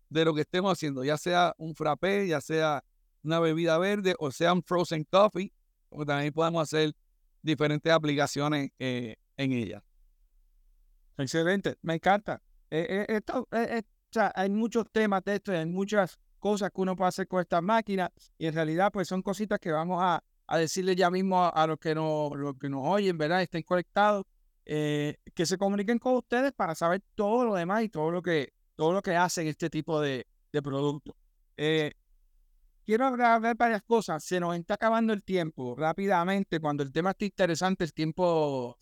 [0.10, 2.84] de lo que estemos haciendo, ya sea un frappé, ya sea
[3.24, 5.52] una bebida verde o sea un frozen coffee,
[5.90, 6.94] porque también podemos hacer
[7.42, 9.84] diferentes aplicaciones eh, en ella.
[11.18, 12.42] Excelente, me encanta.
[12.72, 13.48] Eh, eh, esto,
[14.36, 18.12] hay muchos temas de esto, hay muchas cosas que uno puede hacer con esta máquina
[18.38, 21.78] y en realidad pues son cositas que vamos a, a decirle ya mismo a, los
[21.78, 23.42] que nos, los que nos oyen, ¿verdad?
[23.42, 24.26] Estén conectados
[24.72, 28.54] eh, que se comuniquen con ustedes para saber todo lo demás y todo lo que,
[28.76, 31.16] todo lo que hacen este tipo de, de productos.
[31.58, 31.94] Eh,
[32.86, 34.24] quiero hablar varias cosas.
[34.24, 36.60] Se nos está acabando el tiempo rápidamente.
[36.60, 38.78] Cuando el tema está interesante, el tiempo.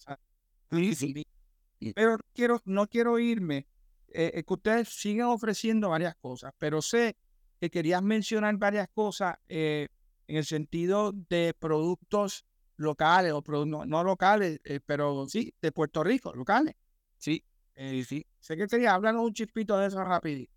[1.96, 3.66] Pero quiero, no quiero irme.
[4.10, 7.16] Eh, que ustedes sigan ofreciendo varias cosas, pero sé
[7.62, 9.88] que querías mencionar varias cosas en
[10.28, 12.46] el sentido de productos
[12.78, 16.76] locales, o no, no locales, eh, pero sí, de Puerto Rico, locales.
[17.18, 17.44] Sí,
[17.76, 18.26] eh, sí.
[18.40, 20.52] Sé que quería hablarnos un chispito de eso rapidito.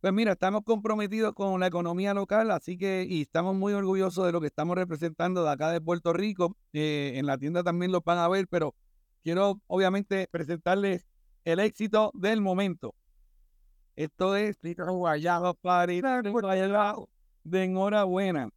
[0.00, 4.32] Pues mira, estamos comprometidos con la economía local, así que y estamos muy orgullosos de
[4.32, 6.56] lo que estamos representando de acá de Puerto Rico.
[6.74, 8.74] Eh, en la tienda también lo van a ver, pero
[9.22, 11.06] quiero obviamente presentarles
[11.44, 12.94] el éxito del momento.
[13.96, 15.86] Esto es Guayaba para
[17.44, 18.50] de enhorabuena.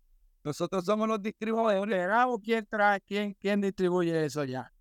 [0.43, 2.08] Nosotros somos los distribuidores.
[2.43, 3.02] ¿Quién trae?
[3.02, 4.71] ¿Quién, quién distribuye eso ya?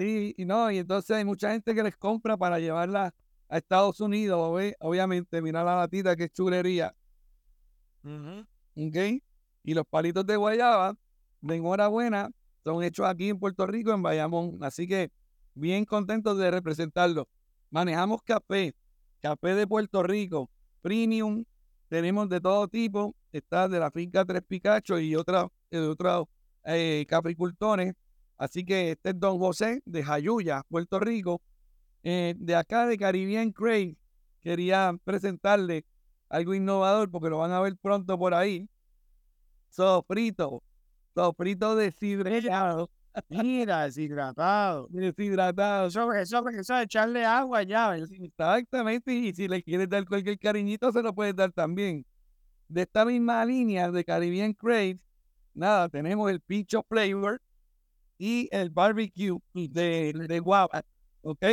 [0.00, 3.14] Y, y, no, y entonces hay mucha gente que les compra para llevarla
[3.48, 4.38] a Estados Unidos,
[4.80, 6.94] obviamente, mira la latita que chulería.
[9.64, 10.94] Y los palitos de guayaba,
[11.40, 12.30] de enhorabuena,
[12.62, 14.58] son hechos aquí en Puerto Rico, en Bayamón.
[14.62, 15.10] Así que
[15.54, 17.26] bien contentos de representarlo.
[17.70, 18.74] Manejamos café,
[19.20, 20.50] café de Puerto Rico,
[20.82, 21.44] premium,
[21.88, 26.26] tenemos de todo tipo, está de la finca Tres Picachos y otra, de otros
[26.64, 27.94] eh, capricultores.
[28.36, 31.40] Así que este es Don José de Jayuya, Puerto Rico.
[32.04, 33.96] Eh, de acá de Caribbean Crave,
[34.40, 35.84] quería presentarle
[36.28, 38.68] algo innovador porque lo van a ver pronto por ahí.
[39.70, 40.62] Sofrito,
[41.14, 42.90] sofrito deshidratado.
[43.28, 44.88] Mira, deshidratado.
[44.90, 45.88] Deshidratado.
[45.88, 46.12] Eso,
[46.48, 47.96] eso de echarle agua ya.
[47.96, 49.12] Exactamente.
[49.12, 52.04] Y si le quieres dar cualquier cariñito, se lo puedes dar también.
[52.68, 54.98] De esta misma línea de Caribbean Crave,
[55.54, 57.40] nada, tenemos el Pincho Flavor
[58.18, 60.82] y el Barbecue de, de guava.
[61.22, 61.44] ¿Ok?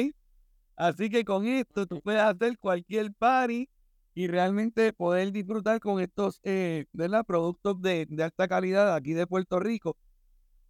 [0.76, 3.70] Así que con esto tú puedes hacer cualquier party
[4.14, 6.86] y realmente poder disfrutar con estos eh,
[7.28, 9.97] productos de, de alta calidad aquí de Puerto Rico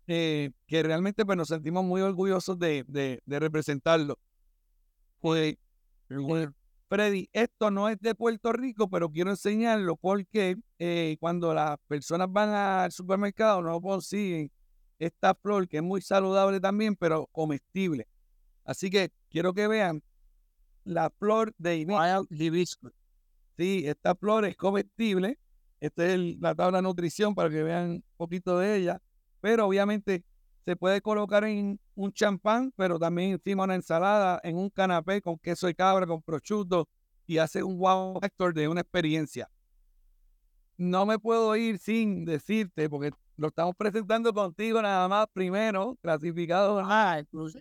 [0.08, 4.20] eh, que realmente pues, nos sentimos muy orgullosos de, de, representarlo.
[5.20, 5.58] Pues,
[6.88, 12.32] Freddy, esto no es de Puerto Rico, pero quiero enseñarlo porque eh, cuando las personas
[12.32, 14.52] van al supermercado no consiguen
[15.00, 18.08] esta flor que es muy saludable también, pero comestible.
[18.64, 20.04] Así que quiero que vean
[20.84, 21.86] la flor de
[22.30, 22.92] hibiscus.
[23.58, 25.40] Sí, esta flor es comestible.
[25.80, 29.02] Esta es la tabla de nutrición para que vean un poquito de ella.
[29.46, 30.24] Pero obviamente
[30.66, 35.38] se puede colocar en un champán, pero también encima una ensalada, en un canapé con
[35.38, 36.90] queso de cabra, con prosciutto
[37.28, 39.48] y hace un wow factor de una experiencia.
[40.78, 46.82] No me puedo ir sin decirte, porque lo estamos presentando contigo nada más primero, clasificado.
[46.84, 47.60] Ah, sí,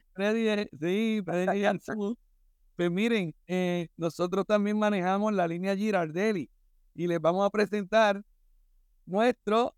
[2.77, 6.49] Pues miren, eh, nosotros también manejamos la línea Girardelli
[6.95, 8.25] y les vamos a presentar
[9.05, 9.75] nuestro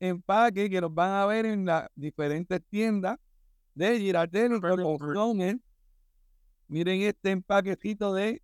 [0.00, 3.18] empaque que los van a ver en las diferentes tiendas
[3.74, 4.60] de Girardelli.
[6.68, 8.42] Miren este empaquecito de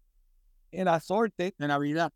[0.71, 1.55] el asorte.
[1.59, 2.13] De Navidad.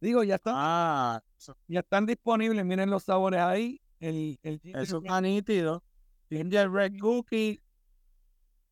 [0.00, 0.52] Digo, ya está.
[0.54, 1.22] Ah,
[1.68, 2.64] ya están disponibles.
[2.64, 3.80] Miren los sabores ahí.
[3.98, 5.82] El, el Eso está nítido.
[6.30, 7.60] Ginger Red Cookie,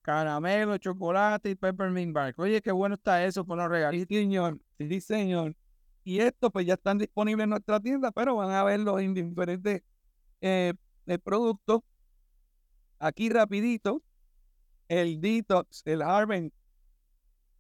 [0.02, 2.38] caramelo, chocolate y peppermint bark.
[2.38, 4.00] Oye, qué bueno está eso con los regalos.
[4.08, 4.58] Sí, señor.
[4.78, 5.56] Sí, señor.
[6.04, 9.82] Y esto pues ya están disponibles en nuestra tienda, pero van a verlos en diferentes
[10.40, 10.74] eh,
[11.22, 11.80] productos.
[12.98, 14.02] Aquí rapidito,
[14.88, 16.54] el Detox, el Harvest,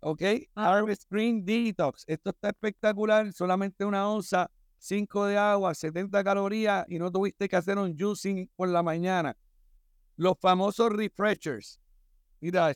[0.00, 0.22] ¿ok?
[0.54, 0.74] Ah.
[0.74, 2.04] Harvest Green Detox.
[2.06, 7.56] Esto está espectacular, solamente una onza 5 de agua, 70 calorías y no tuviste que
[7.56, 9.36] hacer un juicing por la mañana.
[10.16, 11.80] Los famosos refreshers.
[12.40, 12.74] Mira,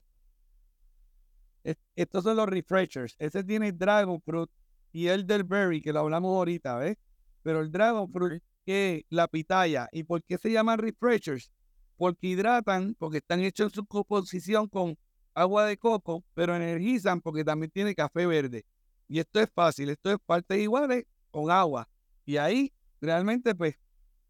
[1.94, 3.14] estos son los refreshers.
[3.18, 4.50] Ese tiene dragon fruit
[4.92, 6.96] y el del berry, que lo hablamos ahorita, ¿ves?
[7.42, 9.88] Pero el dragon fruit que la pitaya.
[9.92, 11.50] ¿Y por qué se llaman refreshers?
[11.96, 14.96] Porque hidratan, porque están hechos en su composición con
[15.34, 18.64] agua de coco, pero energizan porque también tiene café verde.
[19.08, 21.88] Y esto es fácil, esto es partes iguales con agua.
[22.24, 23.76] Y ahí realmente pues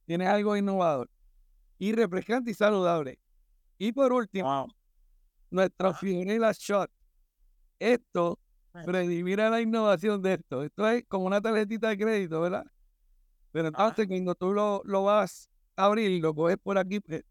[0.06, 1.10] tienes algo innovador
[1.78, 3.18] y refrescante y saludable.
[3.78, 4.68] Y por último,
[5.50, 6.90] nuestro nuestra Shot.
[7.78, 8.38] Esto,
[8.72, 10.62] a la innovación de esto.
[10.62, 12.64] Esto es como una tarjetita de crédito, ¿verdad?
[13.52, 17.22] Pero entonces cuando tú lo, lo vas a abrir, lo coges por aquí, pues,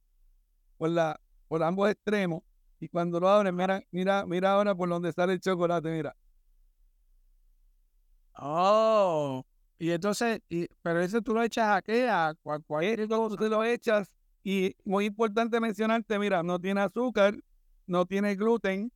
[0.78, 2.44] por, la, por ambos extremos,
[2.80, 6.16] y cuando lo abres, mira, mira, mira ahora por donde sale el chocolate, mira.
[8.34, 9.44] Oh,
[9.78, 12.08] y entonces, y, pero eso tú lo echas a qué?
[12.10, 12.34] A
[12.66, 14.12] cualquier tú lo echas.
[14.44, 17.36] Y muy importante mencionarte, mira, no tiene azúcar,
[17.86, 18.92] no tiene gluten,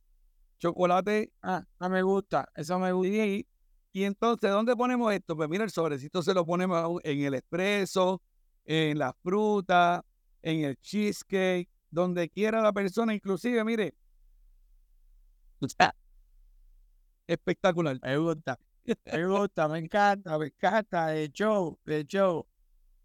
[0.58, 1.32] chocolate.
[1.42, 3.08] Ah, no me gusta, eso me gusta.
[3.08, 3.46] Y,
[3.96, 5.34] y entonces, ¿dónde ponemos esto?
[5.34, 8.20] Pues mira, el sobrecito se lo ponemos en el espresso,
[8.66, 10.04] en la fruta,
[10.42, 13.94] en el cheesecake, donde quiera la persona, inclusive, mire.
[17.26, 17.98] Espectacular.
[18.02, 18.58] Me gusta.
[19.10, 22.46] Me gusta, me encanta, me encanta de show, de show.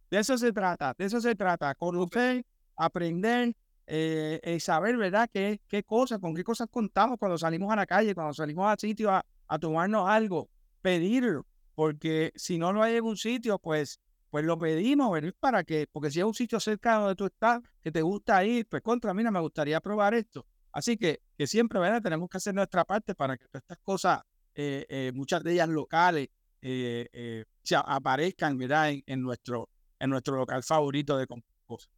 [0.09, 3.55] De eso se trata, de eso se trata, conocer, aprender,
[3.87, 5.29] eh, eh, saber, ¿verdad?
[5.31, 8.77] ¿Qué, qué cosas, con qué cosas contamos cuando salimos a la calle, cuando salimos al
[8.77, 10.49] sitio a, a tomarnos algo,
[10.81, 15.33] pedirlo, porque si no lo hay en un sitio, pues, pues lo pedimos, ¿verdad?
[15.39, 18.67] Para que, porque si es un sitio cercano donde tú estás, que te gusta ir,
[18.67, 20.45] pues contra, mí, me gustaría probar esto.
[20.71, 22.01] Así que, que siempre, ¿verdad?
[22.01, 24.21] Tenemos que hacer nuestra parte para que estas cosas
[24.55, 26.29] eh, eh, muchas de ellas locales,
[26.61, 27.45] eh,
[27.85, 28.93] aparezcan ¿verdad?
[29.05, 29.69] En, nuestro,
[29.99, 31.27] en nuestro local favorito de
[31.65, 31.89] cosas.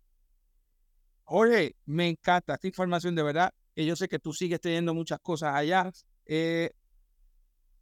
[1.26, 3.54] Oye, me encanta esta información de verdad.
[3.76, 5.92] Que yo sé que tú sigues teniendo muchas cosas allá.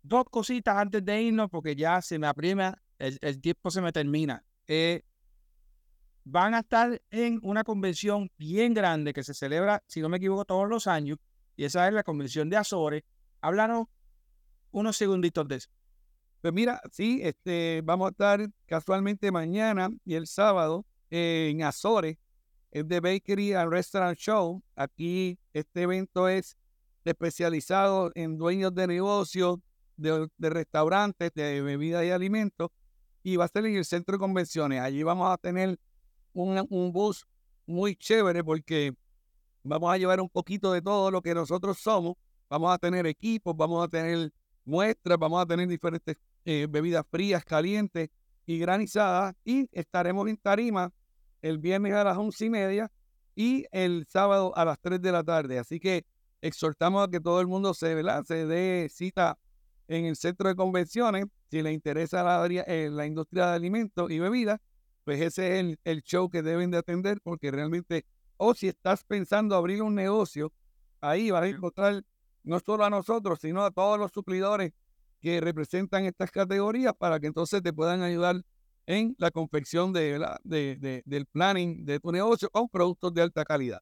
[0.03, 4.43] Dos cositas antes de irnos, porque ya se me aprima, el, tiempo se me termina.
[6.23, 10.45] van a estar en una convención bien grande que se celebra, si no me equivoco,
[10.45, 11.17] todos los años,
[11.55, 13.03] y esa es la convención de Azores.
[13.41, 13.87] Háblanos
[14.71, 15.69] unos segunditos de eso.
[16.41, 22.17] Pues mira, sí, este, vamos a estar casualmente mañana y el sábado en Azores,
[22.71, 24.63] es de Bakery and Restaurant Show.
[24.75, 26.57] Aquí este evento es
[27.03, 29.59] especializado en dueños de negocios,
[30.01, 32.69] de, restaurantes, de bebidas y alimentos,
[33.23, 34.81] y va a ser en el centro de convenciones.
[34.81, 35.79] Allí vamos a tener
[36.33, 37.25] un, un bus
[37.65, 38.93] muy chévere porque
[39.63, 42.15] vamos a llevar un poquito de todo lo que nosotros somos.
[42.49, 44.31] Vamos a tener equipos, vamos a tener
[44.65, 48.09] muestras, vamos a tener diferentes eh, bebidas frías, calientes
[48.45, 50.91] y granizadas y estaremos en Tarima
[51.41, 52.91] el viernes a las once y media
[53.35, 55.59] y el sábado a las tres de la tarde.
[55.59, 56.05] Así que
[56.41, 57.95] exhortamos a que todo el mundo se,
[58.25, 59.37] se dé cita
[59.91, 61.25] en el centro de convenciones.
[61.49, 64.59] Si le interesa la, eh, la industria de alimentos y bebidas,
[65.03, 68.05] pues ese es el, el, show que deben de atender porque realmente,
[68.37, 70.53] o si estás pensando abrir un negocio,
[71.01, 72.03] ahí vas a encontrar
[72.43, 74.71] no solo a nosotros, sino a todos los suplidores
[75.19, 78.41] que representan estas categorías para que entonces te puedan ayudar
[78.85, 80.19] en la confección de,
[81.05, 83.81] del planning de tu negocio con productos de alta calidad.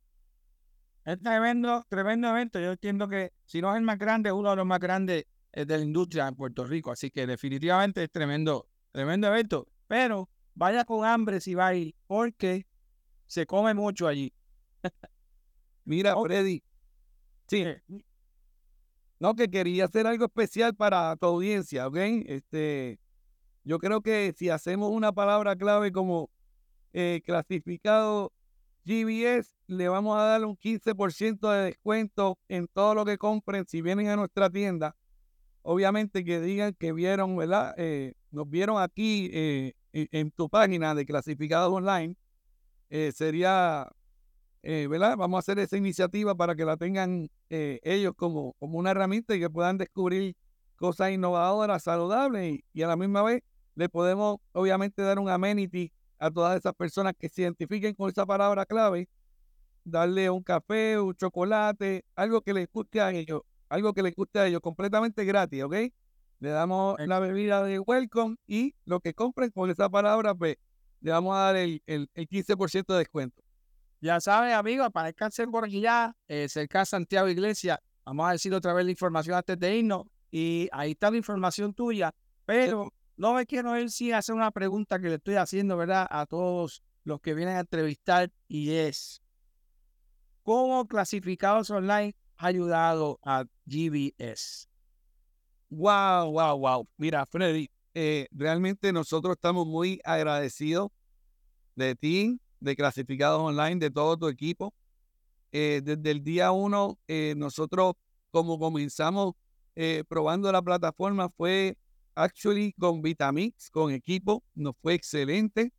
[1.05, 2.59] Es tremendo, tremendo evento.
[2.59, 5.25] Yo entiendo que si no es el más grande, es uno de los más grandes
[5.53, 6.91] de la industria en Puerto Rico.
[6.91, 9.67] Así que definitivamente es tremendo, tremendo evento.
[9.87, 12.65] Pero vaya con hambre si va a ir, porque
[13.25, 14.33] se come mucho allí.
[15.85, 16.63] Mira, Freddy.
[17.47, 17.65] Sí.
[19.19, 21.97] No, que quería hacer algo especial para tu audiencia, ¿ok?
[22.25, 22.99] Este,
[23.63, 26.29] yo creo que si hacemos una palabra clave como
[26.93, 28.31] eh, clasificado
[28.85, 33.81] GBS, le vamos a dar un 15% de descuento en todo lo que compren si
[33.81, 34.95] vienen a nuestra tienda.
[35.61, 37.73] Obviamente que digan que vieron, ¿verdad?
[37.77, 42.15] Eh, nos vieron aquí eh, en, tu página de clasificados online.
[43.13, 43.87] sería,
[44.63, 45.17] ¿verdad?
[45.17, 49.39] Vamos a hacer esa iniciativa para que la tengan ellos como, como una herramienta y
[49.39, 50.35] que puedan descubrir
[50.75, 53.43] cosas innovadoras, saludables y a la misma vez
[53.75, 58.25] le podemos obviamente dar un amenity a todas esas personas que se identifiquen con esa
[58.25, 59.07] palabra clave,
[59.85, 64.39] darle un café, un chocolate, algo que les guste a ellos, algo que les guste
[64.39, 65.75] a ellos, completamente gratis, ¿ok?
[66.39, 70.57] Le damos la bebida de welcome y lo que compren con esa palabra, pues
[71.01, 73.41] le vamos a dar el, el, 15% de descuento.
[74.01, 78.31] Ya saben, amigos, para el por aquí ya, eh, cerca de Santiago Iglesia, vamos a
[78.31, 82.13] decir otra vez la información antes de irnos, y ahí está la información tuya,
[82.45, 86.07] pero no me quiero ir sin hacer una pregunta que le estoy haciendo, ¿verdad?
[86.09, 89.21] A todos los que vienen a entrevistar y es,
[90.43, 94.67] ¿cómo Clasificados Online ayudado a GBS?
[95.69, 96.87] Wow, wow, wow.
[96.97, 100.89] Mira, Freddy, eh, realmente nosotros estamos muy agradecidos
[101.75, 104.73] de ti, de Clasificados Online, de todo tu equipo.
[105.51, 107.93] Eh, desde el día uno, eh, nosotros
[108.31, 109.33] como comenzamos
[110.09, 111.77] probando la plataforma fue
[112.13, 115.71] actually con Vitamix, con equipo, nos fue excelente.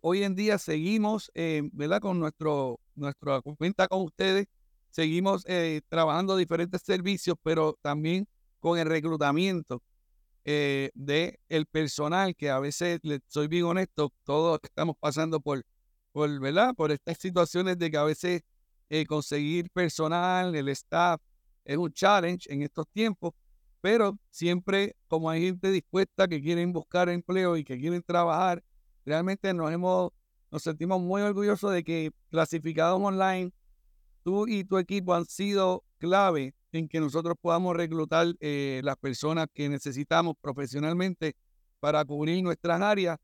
[0.00, 2.00] Hoy en día seguimos, ¿verdad?
[2.00, 4.46] Con nuestro, nuestra cuenta con ustedes,
[4.90, 8.26] seguimos eh, trabajando diferentes servicios, pero también
[8.58, 9.82] con el reclutamiento
[10.44, 15.64] de el personal, que a veces, soy bien honesto, todos estamos pasando por,
[16.10, 16.74] por, ¿verdad?
[16.74, 18.42] Por estas situaciones de que a veces
[19.06, 21.20] conseguir personal, el staff,
[21.64, 23.32] es un challenge en estos tiempos
[23.80, 28.62] pero siempre como hay gente dispuesta que quieren buscar empleo y que quieren trabajar,
[29.04, 30.12] realmente nos hemos,
[30.50, 33.52] nos sentimos muy orgullosos de que clasificados online,
[34.22, 39.46] tú y tu equipo han sido clave en que nosotros podamos reclutar eh, las personas
[39.52, 41.36] que necesitamos profesionalmente
[41.80, 43.18] para cubrir nuestras áreas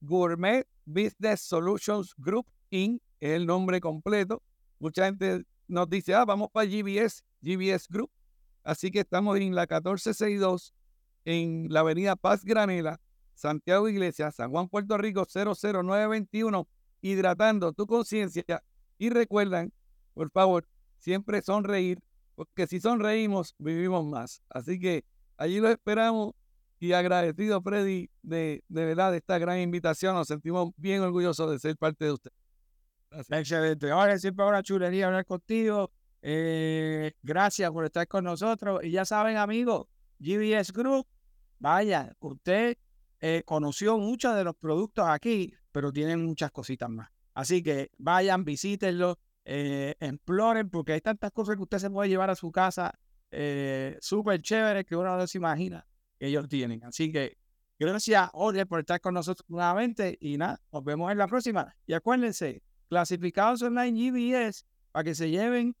[0.00, 3.02] Gourmet Business Solutions Group Inc.
[3.20, 4.42] es el nombre completo.
[4.78, 8.10] Mucha gente nos dice, ah, vamos para GBS, GBS Group.
[8.66, 10.74] Así que estamos en la 1462,
[11.24, 13.00] en la avenida Paz Granela,
[13.32, 16.66] Santiago Iglesia, San Juan, Puerto Rico, 00921,
[17.00, 18.44] hidratando tu conciencia.
[18.98, 19.72] Y recuerdan,
[20.14, 20.66] por favor,
[20.98, 22.02] siempre sonreír,
[22.34, 24.42] porque si sonreímos, vivimos más.
[24.50, 25.04] Así que
[25.36, 26.34] allí lo esperamos
[26.80, 30.16] y agradecido, Freddy, de, de verdad de esta gran invitación.
[30.16, 32.32] Nos sentimos bien orgullosos de ser parte de usted.
[33.12, 33.92] Excelente.
[33.92, 35.92] Ahora siempre una chulería hablar contigo.
[36.28, 38.82] Eh, gracias por estar con nosotros.
[38.82, 39.86] Y ya saben, amigos,
[40.18, 41.06] GBS Group,
[41.60, 42.76] vaya, usted
[43.20, 47.10] eh, conoció muchos de los productos aquí, pero tienen muchas cositas más.
[47.32, 52.28] Así que vayan, visítenlo, eh, exploren, porque hay tantas cosas que usted se puede llevar
[52.28, 52.98] a su casa
[53.30, 55.86] eh, súper chévere que uno no se imagina
[56.18, 56.82] ellos tienen.
[56.82, 57.38] Así que
[57.78, 61.72] gracias, Jorge, por estar con nosotros nuevamente y nada, nos vemos en la próxima.
[61.86, 65.76] Y acuérdense, clasificados online GBS para que se lleven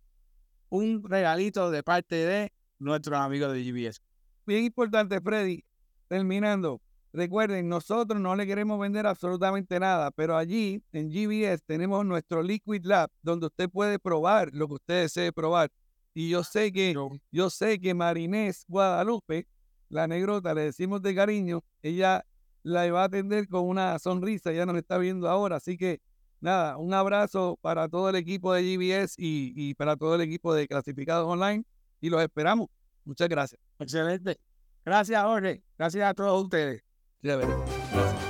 [0.68, 4.00] un regalito de parte de nuestros amigos de GBS.
[4.46, 5.64] Bien importante, Freddy.
[6.08, 6.80] Terminando,
[7.12, 12.84] recuerden, nosotros no le queremos vender absolutamente nada, pero allí en GBS tenemos nuestro Liquid
[12.84, 15.70] Lab, donde usted puede probar lo que usted desee probar.
[16.14, 16.94] Y yo sé que,
[17.32, 19.46] yo sé que Marinés Guadalupe
[19.88, 22.24] la negrota, le decimos de cariño, ella
[22.62, 26.00] la va a atender con una sonrisa, ya nos está viendo ahora, así que
[26.46, 30.66] nada, un abrazo para todo el equipo de GBS y, para todo el equipo de
[30.68, 31.64] Clasificados Online
[32.00, 32.68] y los esperamos.
[33.04, 33.60] Muchas gracias.
[33.78, 34.38] Excelente.
[34.84, 35.62] Gracias, Jorge.
[35.76, 36.82] Gracias a todos ustedes.
[37.20, 38.25] Gracias.